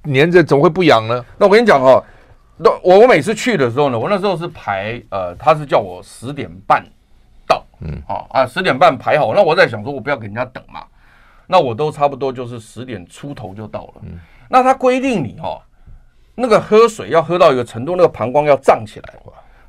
[0.04, 1.24] 黏着，怎么会不痒呢？
[1.36, 2.02] 那我跟你讲哦。
[2.62, 6.84] 那我我每次去的时候呢，我那时候是排呃，他是叫我十点半
[7.46, 10.84] 到，嗯，啊啊十点半排好，那我在想说，我不要给人家等嘛，
[11.46, 14.18] 那我都差不多就是十点出头就到了，嗯，
[14.50, 15.58] 那他规定你哦，
[16.34, 19.14] 那个喝水要喝到一个程度，那个膀胱要胀起来，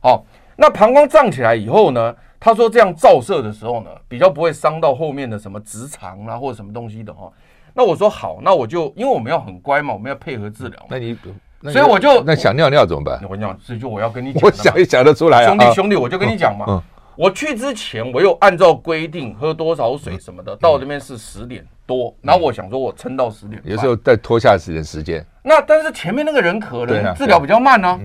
[0.01, 0.25] 好，
[0.57, 7.31] 那膀胱胀起来以后呢，他说这样照射的时候呢，比较不会伤到后面的什么直肠啊或者什么东西的哈，
[7.73, 11.17] 那我说好，那我就因为我们要很乖嘛，我们要配合治疗，那你。
[11.63, 13.19] 所以我就那想尿尿怎么办？
[13.23, 16.65] 我跟你讲，所以就我要跟你讲，我想也想得出来啊，兄弟兄弟，我就跟你讲嘛。
[16.67, 16.81] 嗯
[17.17, 25.23] 我去之前，我又按照规定喝多少水什么的，到这边是十点多，然后我想说我撑到十点，有时候再拖下时间时间。
[25.43, 27.99] 那但是前面那个人可能治疗比较慢呢，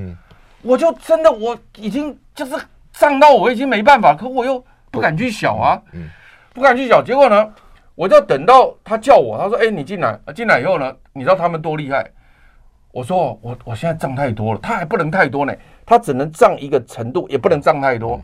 [0.61, 2.57] 我就真的我已经就是
[2.93, 5.81] 胀到我已经没办法，可我又不敢去小啊，
[6.53, 7.49] 不敢去小，结果呢，
[7.95, 12.05] 我就等到他叫我，他说：“哎，你进来。”进来以后呢，你知道他们多厉害。
[12.97, 15.55] 我说我我现在胀太多了，他还不能太多呢，
[15.85, 18.19] 他只能胀一个程度，也不能胀太多。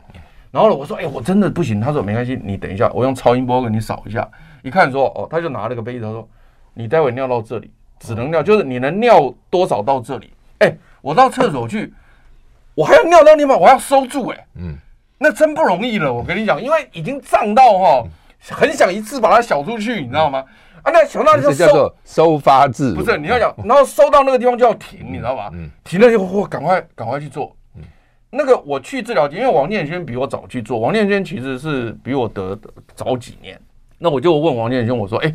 [0.51, 1.79] 然后呢，我说哎，我真的不行。
[1.79, 4.27] 他说没关系，你等一下，我用超音波给你扫一下。
[4.63, 6.27] 一看说哦，他就拿了个杯子，他说
[6.73, 10.33] 你待会尿到这里，只能尿，就是你能尿多少到这里。
[10.61, 11.93] 哎，我到厕所去，
[12.75, 14.75] 我还要尿到地方，我要收住哎，嗯，
[15.19, 16.11] 那真不容易了。
[16.11, 18.05] 我跟你讲，因为已经胀到哈，
[18.49, 20.43] 很想一次把它小出去，你知道吗？
[20.83, 25.51] 啊，那想到就叫做收发自如，不是你要讲，然后收到那个地方就要停，你知道吧？
[25.53, 27.57] 嗯，停了以后，我赶快赶快去做。
[27.77, 27.83] 嗯，
[28.31, 32.59] 那个我去治疗，因为王建轩比我早去做，王建轩其实是比我得
[32.95, 33.61] 早几年。
[33.99, 35.33] 那我就问王建轩，我说：“哎，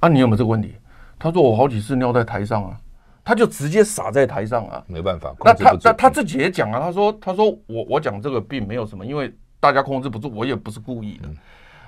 [0.00, 0.74] 啊，你有没有这个问题？”
[1.18, 2.76] 他说：“我好几次尿在台上啊。”
[3.24, 5.32] 他就直接撒在台上啊，没办法。
[5.44, 11.28] 那他那他自己也讲啊，他说他说我我讲这个并没有什么，因为大家控制不住，我也不是故意的。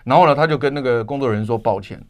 [0.05, 2.01] 然后呢，他就跟那个工作人员说抱歉。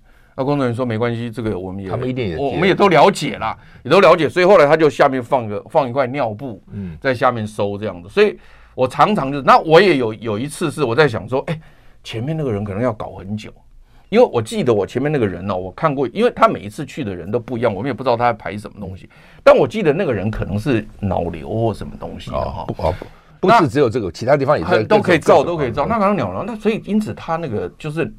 [0.41, 4.27] 那工作人员说没关系，这个我们也他们一定也我们也都了解啦，也都了解。
[4.27, 8.09] 所以后来他就下面放个放一块尿布，嗯，在下面收这样子。
[8.09, 8.39] 所以
[8.75, 11.61] 我常常就那我也有有一次是我在想说，哎，
[12.03, 13.53] 前面那个人可能要搞很久。
[14.09, 19.09] 因为我记得我前面那个人呢、哦，我看过，因为他每一次去的人都不一样，我们也不知道他在排什么东西。
[19.45, 22.67] 但我记得那个人可能是脑瘤或什么东西的哈、哦。
[22.67, 22.73] 不
[23.41, 25.85] 不，不是只有这个，其他地方也在都可以照，都可以照。
[25.87, 28.13] 那刚刚鸟了，那所以因此他那个就是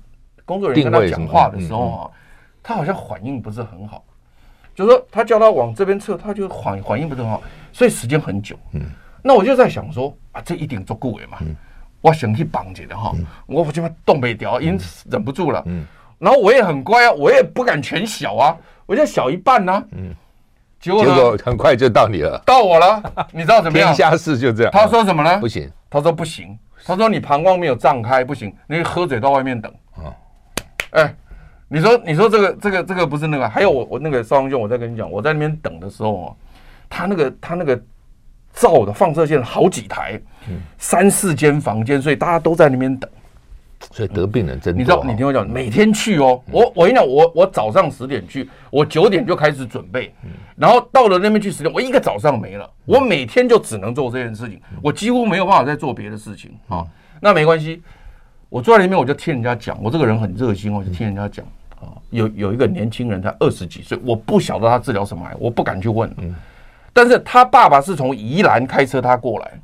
[0.46, 2.10] 工作人员跟他讲话的时候啊，
[2.62, 4.04] 他好像反应不是很好，
[4.76, 8.56] 就是说他叫他往这边撤，他就反反应不是很好，所以时间很久。
[8.74, 8.82] 嗯，
[9.22, 11.38] 那我就在想说啊，这一定做顾伟嘛。
[11.42, 11.56] 嗯
[12.04, 13.14] 我想去绑起来哈，
[13.46, 15.62] 我就怕东北调，因此忍不住了。
[15.68, 15.86] 嗯，
[16.18, 19.84] 然后我也很乖啊，我也不敢全小啊，我就小一半呢。
[19.92, 20.12] 嗯，
[20.80, 23.04] 结果结果很快就到你了，到我了。
[23.32, 23.94] 你知道怎么样？
[23.94, 24.72] 天下事就这样。
[24.72, 25.38] 他说什么呢？
[25.40, 25.72] 不行。
[25.92, 26.58] 他说不行。
[26.84, 28.52] 他说你膀胱没有胀开，不行。
[28.66, 29.72] 你喝水到外面等。
[30.92, 31.16] 啊，哎，
[31.68, 33.50] 你说你说这个这个这个不是那个？
[33.50, 36.36] 还有我我那个少兄，我再跟你讲，我在那边等的时候哦，
[36.90, 37.78] 他那个他那个。
[38.54, 40.20] 照的放射线好几台，
[40.78, 43.10] 三四间房间，所以大家都在那边等。
[43.92, 44.78] 所以得病人真多。
[44.78, 45.02] 你知道？
[45.06, 46.44] 你听我讲，每天去哦。
[46.52, 50.14] 我我跟你讲，我我早上十点去，我九点就开始准备，
[50.58, 52.70] 然后到了那边去十点，我一个早上没了。
[52.84, 56.86] 我每天就只能做这件事情，我几乎没有办法再做别的事情啊。
[57.22, 57.82] 那没关系，
[58.52, 61.46] 我坐在里面我就听人家讲，我这个人很热心，我就听人家讲
[61.80, 61.96] 啊。
[62.10, 66.14] 有有一个年轻人，他二十几岁，我不晓得他治疗什么癌，我不敢去问。
[66.92, 69.58] 但是他爸爸是从宜兰开车他过来，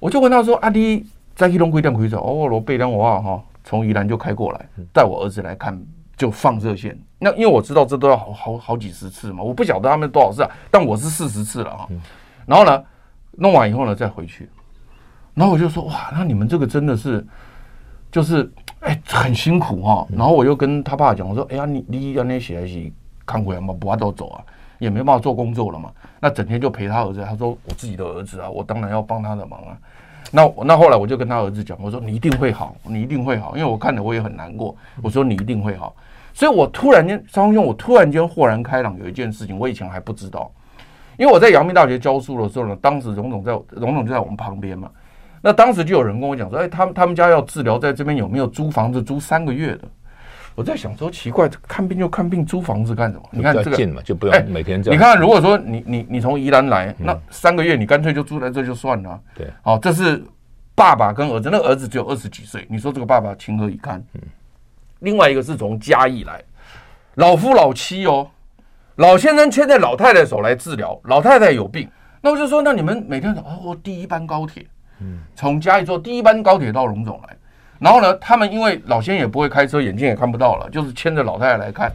[0.00, 1.04] 我就问他说：“阿弟
[1.36, 5.78] 在基隆规定可以走？”哦，罗贝良我哈，从宜兰就开过来，带我儿子来看，
[6.16, 6.98] 就放热线。
[7.18, 11.86] 那因为我知道这都要好好好几十次嘛，我不晓得他们多少次啊，但我是四十次了哈。
[12.46, 12.82] 然后呢，
[13.32, 14.48] 弄完以后呢再回去，
[15.34, 17.22] 然后我就说：“哇，那你们这个真的是，
[18.14, 18.48] 就是
[18.78, 22.92] 哎很辛苦哈。”然后我又跟他爸讲：“我说，哎呀，你你要那些是
[23.26, 24.44] 看过来嘛，不要都走啊。”
[24.78, 27.24] 也没办法做工作了嘛，那整天就陪他儿子。
[27.24, 29.78] 他说：“我自己的儿子啊，我当然要帮他的忙啊。”
[30.30, 34.76] 那那后来我就跟他儿子讲：“我说你一定会好，你一定会好，因为我看着我也很难过。
[35.00, 35.94] 我说你一定会好。”
[36.34, 40.50] 所以，我突然间，张兄，我突然间豁然开朗，有一件事情我以前还不知道，
[41.16, 44.90] 因为我在阳明大学教书的时候呢，当时荣总在荣总就在我们旁边嘛。
[45.44, 49.82] 那当时就有人跟我讲说：“哎，他们他们家要治疗，在这边有没有租房子租三个月的？”
[50.56, 53.28] 我在想说，奇怪，看病就看病，租房子干什么？
[53.30, 54.98] 你看这个近嘛，就不用每天这样。
[54.98, 59.20] 你看，如果说你你你从宜兰来，那三个月你干脆就住在这就算了。
[59.34, 60.24] 对，好，这是
[60.74, 64.02] 爸爸跟儿子，那个儿子只有二十几岁，你说这个爸爸情何以堪？
[64.14, 64.20] 嗯。
[65.00, 66.42] 另外一个是从嘉义来，
[67.16, 68.30] 老夫老妻哦，
[68.96, 71.86] 老先生牵着老太太手来治疗，老太太有病，
[72.22, 74.64] 那我就说，那你们每天哦，我第一班高铁，
[75.00, 77.36] 嗯，从嘉义坐第一班高铁到龙总来。
[77.80, 81.92] 然后呢，他们因为老先生也不会开车，眼睛也看不到了，就是牵着老太太来看。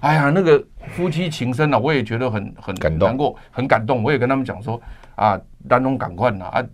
[0.00, 0.64] 哎呀，那个
[0.96, 4.02] 夫妻情深啊，我也觉得很很感动，难过，很感动。
[4.02, 4.80] 我也跟他们讲说
[5.14, 6.64] 啊，丹东赶快呐，啊，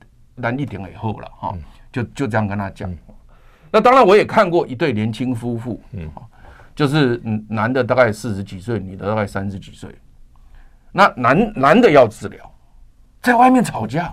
[0.40, 1.54] 咱一点以后了哈，
[1.92, 2.90] 就就这样跟他讲。
[2.90, 2.98] 嗯、
[3.72, 6.08] 那当然，我也看过一对年轻夫妇，嗯，
[6.74, 9.90] 就是男的大概四十几岁，女的大概三十几岁。
[10.92, 12.50] 那男男的要治疗，
[13.20, 14.10] 在外面吵架。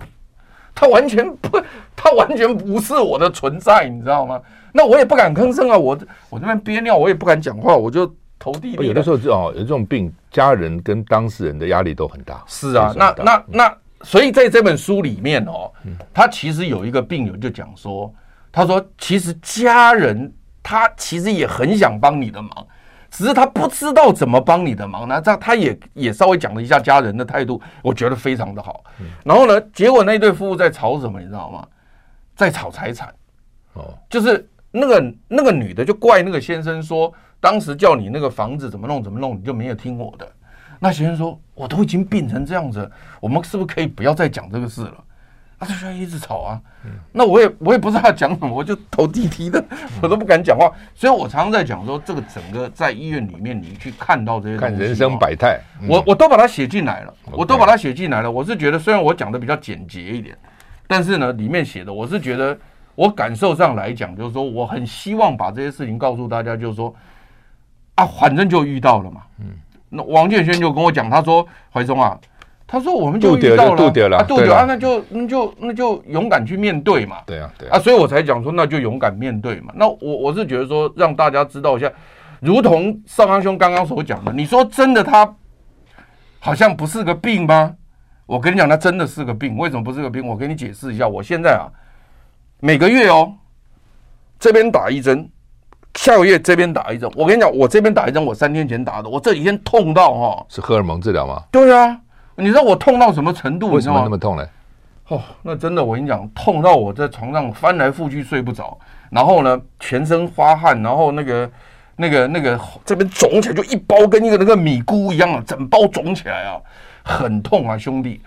[0.74, 1.62] 他完全不，
[1.94, 4.40] 他完全不是我的存在，你知道吗？
[4.72, 5.96] 那我也不敢吭声啊，我
[6.28, 8.72] 我这边憋尿，我也不敢讲话，我就投地。
[8.72, 12.42] 有的时候这哦，有这种病，家人跟当事人的压力都很大。
[12.48, 15.70] 是啊，那那那，所以在这本书里面哦，
[16.12, 18.12] 他其实有一个病友就讲说，
[18.50, 20.32] 他说其实家人
[20.62, 22.66] 他其实也很想帮你的忙。
[23.14, 28.82] 只是他不知道怎么帮你的忙，那这样他也也稍微讲了一下家人的态度，我觉得非常的好。
[29.22, 31.64] 然后呢，结果那对夫妇在吵什么，你知道吗？
[32.34, 33.14] 在吵财产。
[33.74, 40.28] 哦，就是那个那个女的就怪那个先生说，当时叫你那个房子怎么弄怎么弄，你就没有听我的。
[40.80, 45.03] 那先生说，我都已经病成这样子，我们是不是可以不要再讲这个事了？
[45.64, 46.60] 他就一直吵啊，
[47.12, 49.64] 那我也我也不知道他讲什么，我就头低低的，
[50.02, 50.70] 我都不敢讲话。
[50.94, 58.30] 所以我常常在讲说，这个整个在医院里面，你去看到这些看人生百态，我我都把它写进来了，我都把它写进来了。
[58.30, 60.36] 我是觉得，虽然我讲的比较简洁一点，
[60.86, 62.56] 但是呢，里面写的，我是觉得
[62.94, 66.94] 我感受上来讲，就是说，我很希望把这些事情告诉大家，就是说，
[67.94, 69.22] 啊，反正就遇到了嘛。
[69.40, 69.46] 嗯，
[69.88, 72.18] 那王建轩就跟我讲，他说怀忠啊。
[72.66, 77.18] 他说：“我们就遇到了，度掉了，度掉啊，那就那就那就勇敢去面对嘛。
[77.26, 79.72] 对啊，对啊，所以我才讲说，那就勇敢面对嘛。
[79.76, 81.92] 那我我是觉得说，让大家知道一下，
[82.40, 85.34] 如同少康兄刚刚所讲的，你说真的，他
[86.40, 87.74] 好像不是个病吗？
[88.26, 89.58] 我跟你讲，他真的是个病。
[89.58, 90.26] 为什么不是个病？
[90.26, 91.06] 我给你解释一下。
[91.06, 91.68] 我现在啊，
[92.60, 93.34] 每个月哦，
[94.38, 95.30] 这边打一针，
[95.94, 97.10] 下个月这边打一针。
[97.14, 101.42] 我跟你讲，我这边打一针，我三天前打的，我这几天痛到哈、哦，是荷尔蒙治疗吗？
[101.50, 102.00] 对啊，
[102.36, 103.70] 你知道我痛到什么程度？
[103.70, 104.46] 为什么那么痛呢？
[105.08, 108.78] 哦，那真的，我跟你讲，痛到我在床上翻来覆去睡不着，
[109.10, 111.50] 然后呢，全身发汗，然后那个、
[111.96, 116.56] 那个、那个这边肿起来，就一包跟一个那个米菇一样啊，整包肿起来啊，
[117.02, 118.20] 很痛啊，兄弟。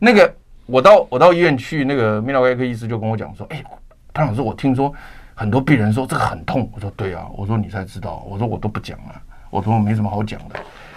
[0.00, 0.34] 那个
[0.66, 3.62] 我到我到医院去，那个泌尿外科医师就跟我讲说，哎，
[4.12, 4.92] 潘老师，我听说
[5.36, 9.14] 很多病人说这个很痛，我说对啊，我说你才知道，我说我都不讲啊，
[9.50, 10.56] 我说我没什么好讲的。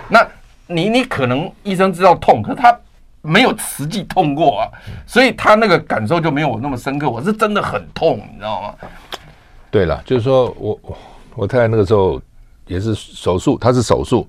[0.09, 0.27] 那
[0.67, 2.77] 你你可能医生知道痛，可是他。
[3.23, 4.69] 没有实际痛过啊，
[5.05, 7.09] 所以他那个感受就没有我那么深刻。
[7.09, 8.73] 我是真的很痛，你知道吗？
[9.69, 10.97] 对了，就是说我我
[11.35, 12.21] 我太太那个时候
[12.67, 14.25] 也是手术，她是手术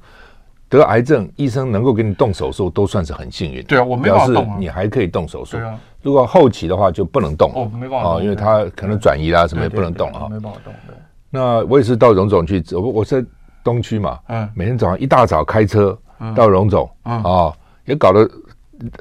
[0.68, 3.62] 得癌症，医生能够给你动手术都算是很幸运。
[3.66, 5.58] 对啊，我没办法动、啊、你还可以动手术。
[5.58, 7.52] 对啊，如果后期的话就不能动。
[7.54, 10.26] 哦，没办法啊，因为他可能转移啦，什么也不能动啊。
[10.28, 10.74] 没办法动。
[10.88, 10.96] 对。
[11.30, 13.24] 那我也是到荣总去，我我在
[13.62, 15.96] 东区嘛，嗯，每天早上一大早开车
[16.34, 17.52] 到荣总，嗯啊，
[17.84, 18.28] 也搞了。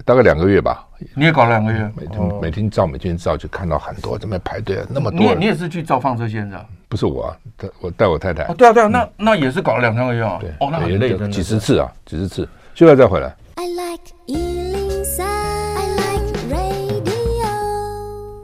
[0.03, 5.19] 大概两个月吧，你也搞了两个月，每天每天照，每天照，就看到很多这边排队啊，那么多。
[5.19, 6.65] 你也你也是去照放射线的？
[6.89, 7.37] 不是我啊，
[7.79, 8.51] 我带我太太。
[8.55, 10.39] 对啊对啊，那那也是搞了两三个月啊。
[10.41, 11.15] 对，哦，那很累。
[11.29, 13.31] 几十次啊，几十次，现在再回来。
[13.53, 17.13] I like 103, I like radio。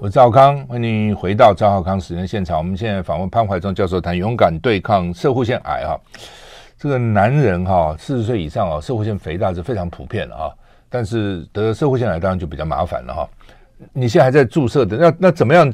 [0.02, 2.60] 我是赵康，欢迎你回到赵浩康时间现场。
[2.60, 5.98] 我们现在访问潘怀忠教授，谈勇敢对抗射护腺癌啊。
[6.84, 10.52] 这个男人哈，四十岁以上啊，社会性肥大是非常普遍的啊。
[10.90, 13.30] 但是得社会性癌当然就比较麻烦了哈。
[13.94, 15.74] 你现在还在注射的，那那怎么样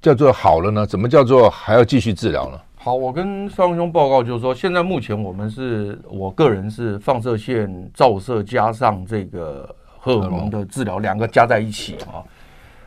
[0.00, 0.84] 叫做好了呢？
[0.84, 2.60] 怎么叫做还要继续治疗呢？
[2.74, 12.18] 好，我跟少康兄报告，就是说现在目前我们是我个人是放射线照射加上这个荷尔蒙的治疗，两个加在一起啊。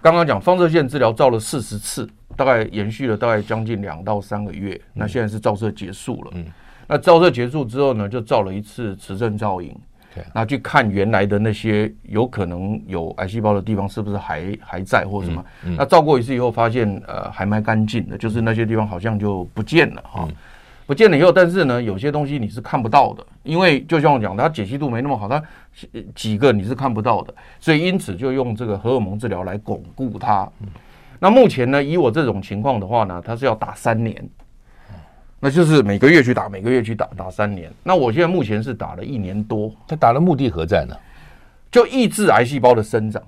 [0.02, 4.78] 刚刚讲放射线治疗照了四十次，大概延续了大概将近两到三个月。
[4.94, 6.46] 那现在是照射结束了，嗯，
[6.88, 9.76] 那照射结束之后呢，就照了一次磁振造影。
[10.34, 15.43] 那去看原来的那些有可能有癌细胞的地方是不是还还在或什么？
[15.65, 20.34] 嗯嗯、那照过一次以后发现呃还蛮干净的，就是那些地方好像就不见了哈，嗯、
[20.86, 25.43] 不见了以后，但是呢有些东西你是看不到的，因为就像我讲的，它解析度没那么好，它
[26.15, 30.50] 几个你是看不到的，所以因此就用这个荷尔蒙治疗来巩固它。
[30.62, 30.67] 嗯、
[31.19, 34.26] 那目前呢，以我这种情况的话呢，它是要打三年。
[35.39, 37.71] 那就是每个月去打，每个月去打，打三年。
[37.84, 39.71] 那我现在目前是打了一年多。
[39.88, 40.95] 他打的目的何在呢？
[41.71, 43.21] 就抑制癌细胞的生长，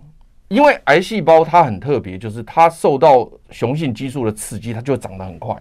[0.48, 5.54] 因为癌细胞它很特别，就是它受到雄性激素的刺激，它就长得很快。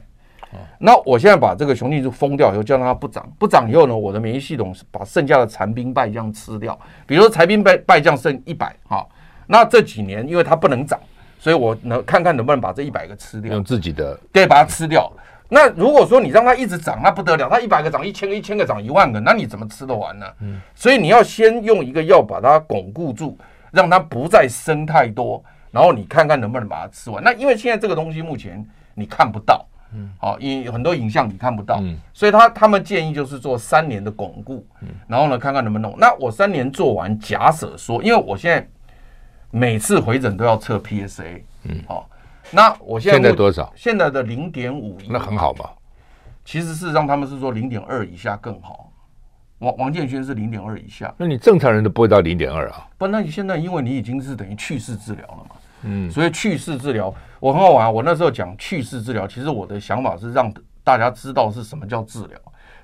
[0.78, 6.78] 那我现在把这个雄性激素封掉以后，就让它不长，不长以后呢，我的免疫系统把剩下的残兵败将吃掉。
[7.06, 9.04] 比如说残兵败败将剩一百，哈，
[9.46, 10.98] 那这几年因为它不能长，
[11.38, 15.12] 所以我能看看能不能把这一百个吃掉，用自己的对，把它吃掉。
[15.48, 20.26] 那如果说你让它一直长，那不得了，它一百个长一千个，一千个长一万个，那你怎么吃得完呢？
[20.40, 23.38] 嗯，所以你要先用一个药把它巩固住，
[23.70, 27.22] 让它不再生太多，然后你看看能不能把它吃完。
[27.22, 36.00] 那因为现在这个东西目前你看不到，嗯，好，因很多影像你看不到，嗯，所以他他们建议就是做三年的巩固，嗯，然后呢看看能不能弄。
[36.00, 38.66] 那我三年做完，假设说，因为我现在
[39.52, 42.08] 每次回诊都要测 PSA，嗯，好。
[42.50, 43.72] 那我现在，现在多少？
[43.76, 45.74] 现在的零点五，那很好吧？
[46.44, 48.92] 其实事实上他们是说零点二以下更好。
[49.58, 52.86] 王王建轩是零点二以下，那你正常人都不会到零点二啊？
[52.98, 55.56] 不，那你现在因为你已经是等于去世治疗了嘛？
[55.82, 57.92] 嗯，所以去世治疗我很好玩。
[57.92, 60.52] 我那时候讲去世治疗，其实我的想法是让
[60.84, 62.38] 大家知道是什么叫治疗。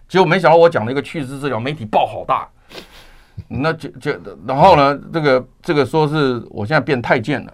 [0.08, 2.48] 结果没想到我讲了一个去世治疗，媒体爆好大。
[3.48, 4.12] 那就就
[4.46, 7.52] 然后呢，这个这个说是我现在变太监了。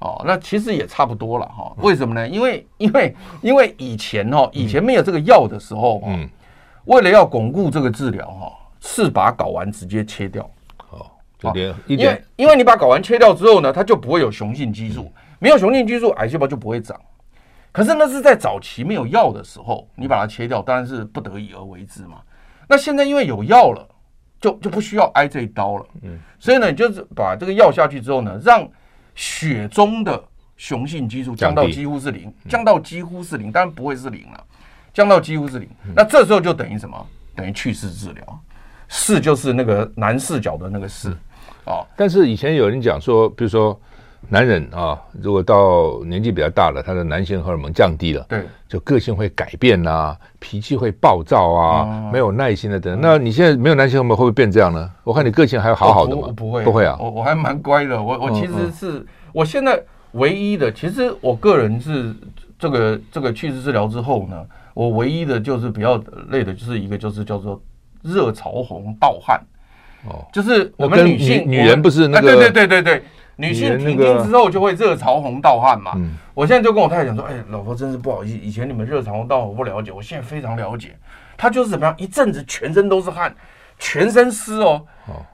[0.00, 1.72] 哦，那其实也差不多了哈。
[1.82, 2.26] 为什么呢？
[2.26, 6.26] 因为因为因为以前哈，以前没有这个药的时候，嗯，
[6.86, 10.48] 为了要巩固这个治疗哈，是把睾丸直接切掉。
[10.88, 11.04] 哦，
[11.38, 16.98] 这点因为因为你把睾丸切掉之后呢，它就不会有雄性激素，没有雄性激素，癌细胞就不会长。
[17.70, 22.22] 可是那是在早期没有药的时候，你把它切掉，当然是不得已而为之嘛。
[22.66, 23.86] 那现在因为有药了，
[24.40, 25.86] 就就不需要挨这一刀了。
[26.02, 28.66] 嗯，所以呢，你就是把这个药下去之后呢，让
[29.14, 30.22] 血中的
[30.56, 34.44] 雄性激素降到几乎是零，降到几乎是零，当然不会是零了，
[34.92, 35.68] 降到几乎是零。
[35.94, 37.06] 那这时候就等于什么？
[37.36, 38.40] 等于去势治疗，
[38.88, 41.10] 势就是那个男视角的那个势
[41.64, 41.80] 啊。
[41.96, 43.80] 但是以前有人讲说，比如说
[44.28, 52.96] 男人啊，如果到年纪比较大了，他的男性荷尔蒙降低了，对，就个性会改变啊，脾气会暴躁啊，嗯、没有耐心的等。
[53.00, 54.88] 那你现在没有男性荷尔蒙会不会变这样呢？
[55.02, 56.28] 我看你个性还好好的吗？
[56.28, 58.00] 不，不会，不会啊，我我还蛮乖的。
[58.00, 62.14] 我我其实是、嗯、我现在唯一的，其实我个人是
[62.58, 67.60] 这个这个去势治疗之后呢，我唯一的就是比较累的，就是一个就是叫做
[68.02, 69.40] 热潮红盗汗。
[70.08, 73.02] 哦，就是我们女性女，女人不是那个、啊、对对对对对。
[73.40, 75.92] 女性停经之后就会热潮红盗汗嘛。
[75.96, 80.96] 嗯，我现在就跟我太太讲说，哎，老婆真是不好意思，以前你们热潮红盗汗我不了解，我现在非常了解。
[81.36, 83.34] 她就是怎么样，一阵子全身都是汗，
[83.78, 84.82] 全身湿哦，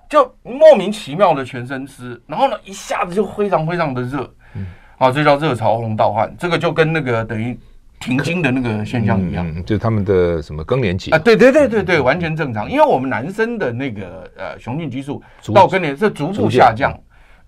[0.08, 4.66] 就莫名其妙的全身湿，然后呢一下子就非常非常的热，嗯，
[4.98, 7.58] 啊，这叫热潮红盗汗，这个就跟那个等于
[7.98, 15.20] 停经的那个现象一样，嗯，就他们的什么更年期啊，对对对对对，完全正常，因为我们男生的那个呃雄性激素
[15.52, 16.96] 到更年是逐步下降。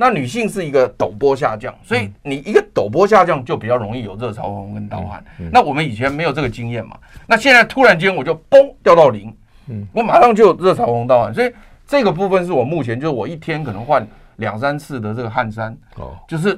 [0.01, 5.23] 那女性是一个陡坡下降，所以你一个陡坡下降就比较容易有热潮红跟盗汗。
[5.53, 6.97] 那我们以前没有这个经验嘛？
[7.27, 9.37] 那现在突然间我就嘣掉到零，
[9.67, 11.35] 嗯，我马上就有热潮红盗汗。
[11.35, 11.53] 所以
[11.85, 16.57] 这个部分是我目前就是我一天可能换两三次的这个汗衫，哦，就是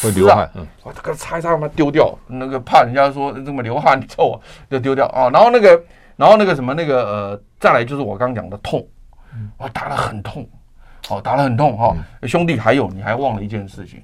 [0.00, 4.40] 会流汗，嗯，我这个擦一擦，把它丢掉，那个怕人家说这么流汗臭啊，
[4.70, 5.28] 就丢掉啊。
[5.30, 5.82] 然后那个，
[6.14, 8.86] 然后那个什么那个呃，再来就是我刚讲的痛，
[9.58, 10.48] 我打得很痛。
[11.08, 14.02] 哦，打得很痛哈、哦嗯，兄弟，还有你还忘了一件事情，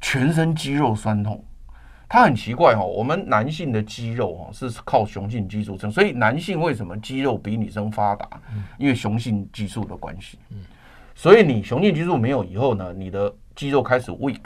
[0.00, 1.42] 全身肌肉酸痛，
[2.08, 2.86] 它很奇怪哈、哦。
[2.86, 8.28] 我们男性的肌肉哈是靠雄性激素成，所以男性为什么肌肉比女生发达？
[8.78, 10.38] 因为雄性激素的关系。
[11.14, 14.40] 所以你雄性激素没有以后呢，你的肌肉开始 weak，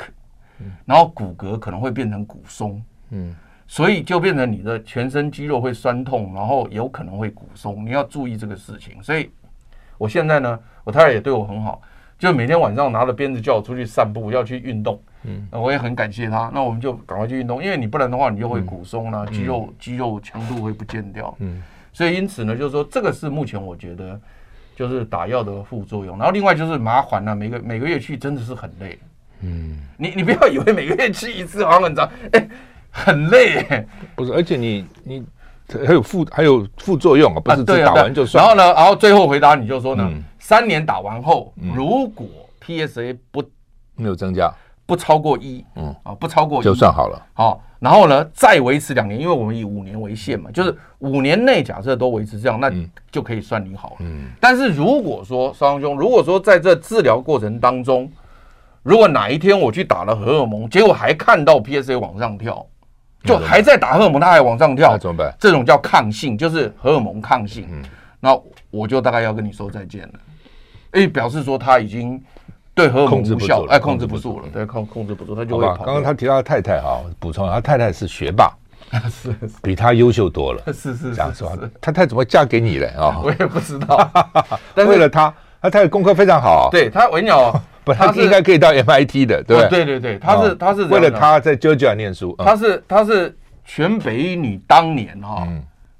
[0.84, 3.34] 然后骨骼可能会变成骨松，嗯，
[3.66, 9.00] 所以就变成你的全身肌肉会酸痛，然后有可能会骨松，你要注意这个事情。
[9.02, 9.30] 所以
[9.98, 10.58] 我现在呢。
[10.86, 11.80] 我太太也对我很好，
[12.18, 15.02] 就每天晚上拿着鞭子叫我出去散步，要去运动。
[15.22, 16.50] 嗯，我也很感谢他。
[16.52, 21.34] 那我们就赶快去运动，因为你不然的话，你就会骨松啦、肌肉肌肉强度会不见掉。
[21.38, 24.20] 嗯，所以因此呢，就是说这个是目前我觉得
[24.76, 26.18] 就是打药的副作用。
[26.18, 28.98] 然后另外就是麻烦了、啊，每个每个月去真的是很累。
[29.40, 32.48] 嗯，你你不要以为每个月去一次好像很长，哎、欸，
[32.90, 33.88] 很累、欸。
[34.14, 35.24] 不是，而且你你。
[35.86, 38.42] 还有副还有副作用啊，不是只打完就算。
[38.42, 40.08] 然后呢，然后最后回答你就说呢，
[40.38, 42.26] 三年打完后，如果
[42.64, 43.42] PSA 不
[43.96, 44.52] 没有增加，
[44.86, 47.26] 不超过一，嗯啊，不超过一就算好了。
[47.32, 52.70] 好，然后呢，再维持两年，因为我们以五年为限嘛，就是五年内假设都维持这样，那
[53.10, 53.96] 就可以算你好了。
[54.00, 58.10] 嗯，但是如果说少阳兄，如果说在这治疗过程当中，
[58.82, 62.66] 如果哪一天我去打了荷尔蒙，结果还看到 PSA 往上跳。
[63.24, 65.34] 就还在打荷尔蒙，它还往上跳，那怎么办？
[65.40, 67.66] 这种叫抗性，就是荷尔蒙抗性。
[67.70, 67.82] 嗯，
[68.20, 68.38] 那
[68.70, 70.12] 我就大概要跟你说再见了。
[70.92, 72.22] 哎，表示说他已经
[72.74, 75.84] 对荷尔蒙无效，哎，控制不住了，对，控控制不住，他就会跑。
[75.84, 78.52] 刚刚他提到他太太哈，补充，他太太是学霸，
[79.10, 81.50] 是比他优秀多了， 是是这样说。
[81.80, 83.20] 他太太怎么嫁给你了啊？
[83.24, 84.10] 我也不知道，
[84.74, 86.68] 但为了他，他太太功课非常好。
[86.70, 87.62] 对他，我跟你讲。
[87.84, 89.84] 不，他是应该可以到 MIT 的，对、哦、对？
[89.84, 95.46] 对对，他是他是为了他在 Georgia 念书，他是他是全北一女当年哈、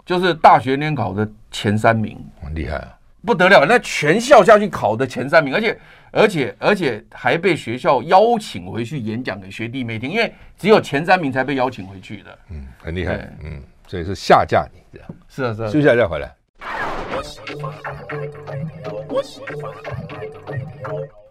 [0.04, 5.78] 就是大学联考的前三名，很厉害啊，不得了，那全校下去考的前三名，而且
[6.10, 16.34] 而且而且还被学校邀请回去演讲给学弟妹听，因为只有前三名才被邀请回去的，嗯，很厉害，嗯，所以是下架你这样，是啊是啊，休息一下再回来。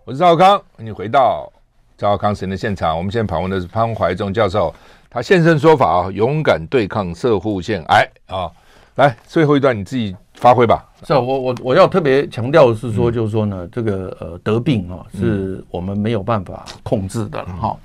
[0.05, 1.49] 我是赵少康，你回到
[1.97, 2.97] 赵少康时间的现场。
[2.97, 4.73] 我们现在访问的是潘怀忠教授，
[5.09, 8.51] 他现身说法啊，勇敢对抗社会腺癌啊。
[8.95, 10.85] 来，最后一段你自己发挥吧。
[11.05, 17.79] 是啊，我我我要特别强调的是说，就是说呢，嗯、这个呃得病啊，是我们没有办法控制的了哈、嗯。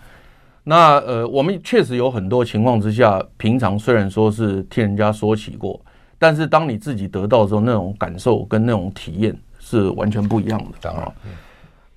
[0.65, 5.81] 那呃，我们确实有很多情况之下，平常虽然说是听人家说起过，
[6.19, 10.79] 但是当你自己得到的时候，那种感受跟那种体验是完全不一样的。
[10.81, 11.13] 当然。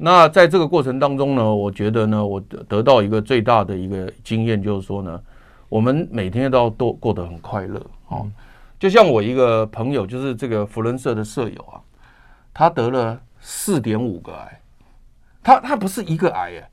[0.02, 5.22] 嗯那在这个过程当中呢，我觉得呢，我得得到一个最大的一个经验，就是说呢，
[5.70, 8.28] 我们每天都要都过得很快乐哦。
[8.80, 11.78] 就像我一个朋友，就是这个福伦社的舍友啊，
[12.52, 14.62] 他得了四点五个癌，
[15.44, 16.70] 他他不是一个癌哎，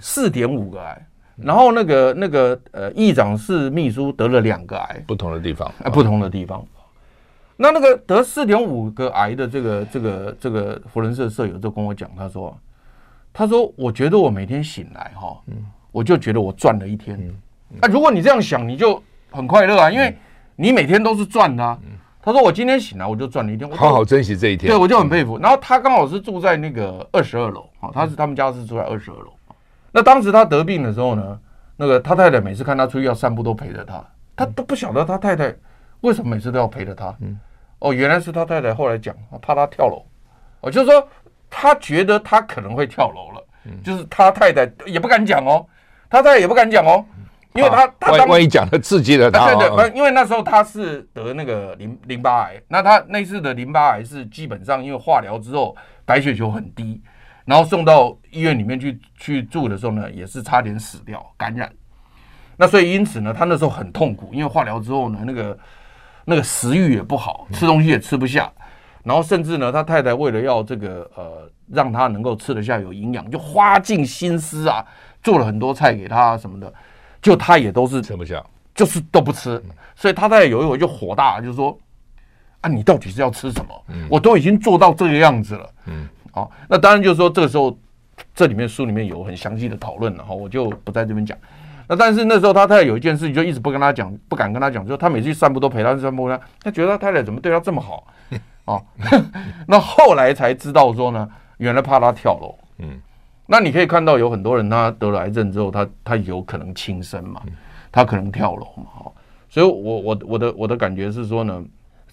[0.00, 1.06] 四点五个癌。
[1.36, 6.66] 然后那个那个呃，议长室秘书得了两个癌，不同的地方，啊，不同的地方。
[7.56, 12.58] 那那个得四点五个癌的这个这个这个福伦社舍友就跟我讲，他说。
[13.32, 15.40] 他说：“我觉得我每天醒来哈，
[15.90, 17.18] 我就觉得我赚了一天。
[17.80, 20.16] 那，如果你这样想，你就很快乐啊，因为
[20.56, 21.78] 你每天都是赚的啊。”
[22.24, 24.70] 他说：“我今天醒来，我就赚了一天。”好好珍惜这一天。
[24.70, 25.38] 对，我就很佩服。
[25.38, 29.32] 然后他刚好是住在那个二十二楼，他是他们家是住在二十二楼。
[29.90, 31.40] 那当时他得病的时候呢，
[31.76, 34.04] 那个他太太每次看他出去要散步都陪着他，
[34.36, 35.52] 他都不晓得他太太
[36.02, 37.12] 为什么每次都要陪着他。
[37.20, 37.36] 嗯，
[37.80, 40.04] 哦，原来是他太太后来讲，怕他跳楼。
[40.60, 41.08] 哦，就是说
[41.54, 43.46] 他觉得他可能会跳楼了，
[43.84, 45.66] 就是他太太也不敢讲哦，
[46.08, 47.04] 他太太也不敢讲哦。
[47.54, 55.76] 因为他他万万一讲的刺激了他，对对，因为那时候他是得那个淋淋巴癌，那他那次的淋巴癌是基本上因为化疗之后
[56.06, 56.98] 白血球很低，
[57.44, 61.70] 然后送到医院里面去去住的时候呢，也是差点死掉感染。
[62.56, 65.58] 那所以因此呢，他那时候很痛苦，因为化疗之后呢，那个
[66.24, 68.50] 那个食欲也不好，吃东西也吃不下，
[69.02, 74.84] 然后甚至呢，他太太为了要这个呃让他能够吃得下有营养，就花尽心思啊，
[75.22, 76.72] 做了很多菜给他什么的。
[77.20, 78.44] 就他也都是吃不下，
[78.74, 79.62] 就是都不吃，
[79.94, 81.78] 所以他太太有一回就火大，就是说
[82.60, 83.84] 啊，你到底是要吃什么？
[84.10, 85.70] 我都已经做到这个样子了。
[85.86, 87.78] 嗯，好，那当然就是说这个时候，
[88.34, 91.38] 这里面书里面有很详细的讨论了哈，我就不在这边讲。
[91.92, 98.06] 那但是那时候他太太有一件事情就一直不跟他讲，不敢跟他讲，就是他每次去散步都陪他去散步，他他觉得他太太怎么对他这么好？
[98.64, 98.82] 哦，
[99.68, 101.28] 那后来才知道说呢，
[101.58, 102.54] 原来怕他跳楼。
[102.78, 102.98] 嗯。
[103.44, 107.42] 那你可以看到有很多人，他得了癌症之后，他他有可能轻生嘛，
[107.90, 109.12] 他可能跳楼嘛，哈，
[109.50, 111.62] 所以我我我的我的感觉是说呢，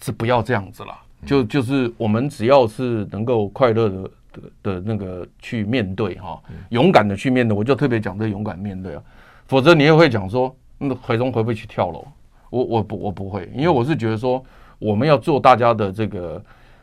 [0.02, 6.38] 是不要这样子啦，就就是我们只要是能够快乐的的的那个去面对哈，
[6.70, 9.02] 勇敢的去面对，我就特别讲这勇敢面对啊，
[9.50, 12.06] 否则你也会讲说，那怀中会不会去跳楼？
[12.50, 14.40] 我我不我不会，因为我是觉得说，
[14.78, 16.40] 我们要做大家的这个。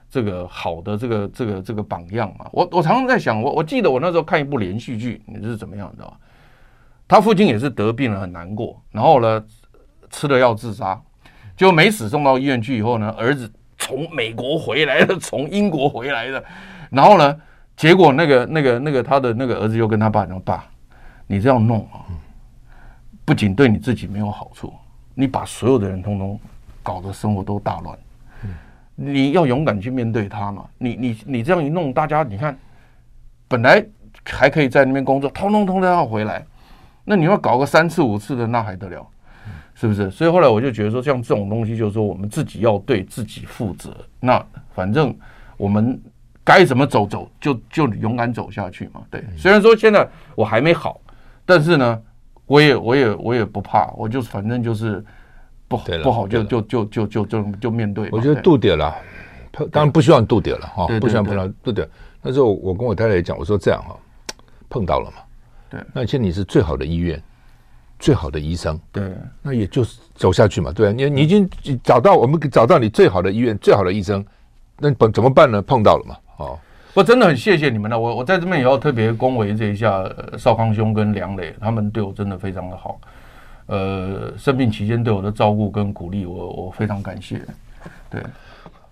[0.09, 6.18] 这个好的这个这个这个榜样嘛，我我常常在想，我我记得我那时候看一部连续剧，你是怎么样，知道吧？
[7.09, 9.43] 他父亲也是得病了，很难过，然后呢，
[10.09, 10.97] 吃了药自杀，
[11.57, 16.41] 就没死，送到医院去以后呢，儿子从美国回来的，从英国回来的，
[16.89, 17.38] 然后呢，
[17.76, 20.63] 结果那个那个那个他的那个儿子又跟他爸讲：“爸，
[21.28, 22.07] 你这样弄啊，
[23.28, 24.74] 不仅对你自己没有好处，
[25.14, 26.40] 你把所有的人通通
[26.82, 28.00] 搞得生活都大乱。”
[28.96, 30.66] 你要勇敢去面对他嘛！
[30.80, 32.58] 你你你这样一弄，大家你看，
[33.48, 33.86] 本来
[34.26, 36.44] 还可以在那边工作，通通通都要回来，
[37.04, 39.06] 那你要搞个三次五次的，那还得了？
[39.76, 40.10] 是不是？
[40.10, 43.96] 所以后来我就觉得说，像这种东西，就是说我们自己要对自己负责。
[44.20, 45.16] 那反正
[45.58, 46.02] 我们
[46.44, 49.02] 该怎么走走，就就勇敢走下去嘛。
[49.12, 51.00] 对，虽然说现在我还没好，
[51.46, 52.02] 但是呢，
[52.48, 55.06] 我也我也我也不怕，我就反正就是。
[55.70, 58.08] 不不好就就就就就就就面对。
[58.10, 58.95] 我觉得度点了，
[59.70, 61.86] 当然不希望度点了哈，不希望碰到度点。
[62.22, 63.93] 那时候我跟我太太讲，我说这样哈，
[64.70, 65.18] 碰到了嘛，
[65.70, 67.22] 对，那现在你是最好的医院，
[68.00, 71.50] 最好的医生，对，那也就是走下去嘛，对啊，你你已经
[71.84, 74.26] 找到我们找到你最好的医院，最好的医生，
[74.80, 75.62] 那怎怎么办呢？
[75.62, 76.60] 碰到了嘛，哦，
[76.98, 80.04] 我真的很谢谢你们了，我我在这边也要特别恭维这一下
[80.36, 83.00] 少康兄跟梁磊，他们对我真的非常的好。
[83.68, 87.39] 呃，生病期间对我的照顾跟鼓励，我我非常感谢。
[88.10, 88.20] 对，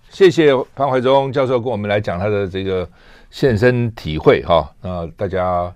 [0.08, 2.88] 谢谢潘怀忠教授跟我们来讲他的这个
[3.28, 4.72] 现身体会哈。
[4.80, 5.74] 那大家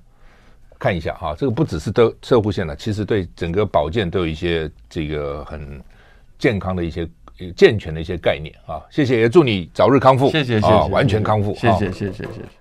[0.78, 5.82] 看一下哈，这个不只是对摄护线了，其实对整个保健都有一些这个很
[6.38, 7.08] 健康的一些
[7.56, 8.82] 健全的一些概念啊。
[8.90, 12.59] 谢谢，也祝你早日康复，谢谢谢谢，完全康复，谢谢谢谢谢谢。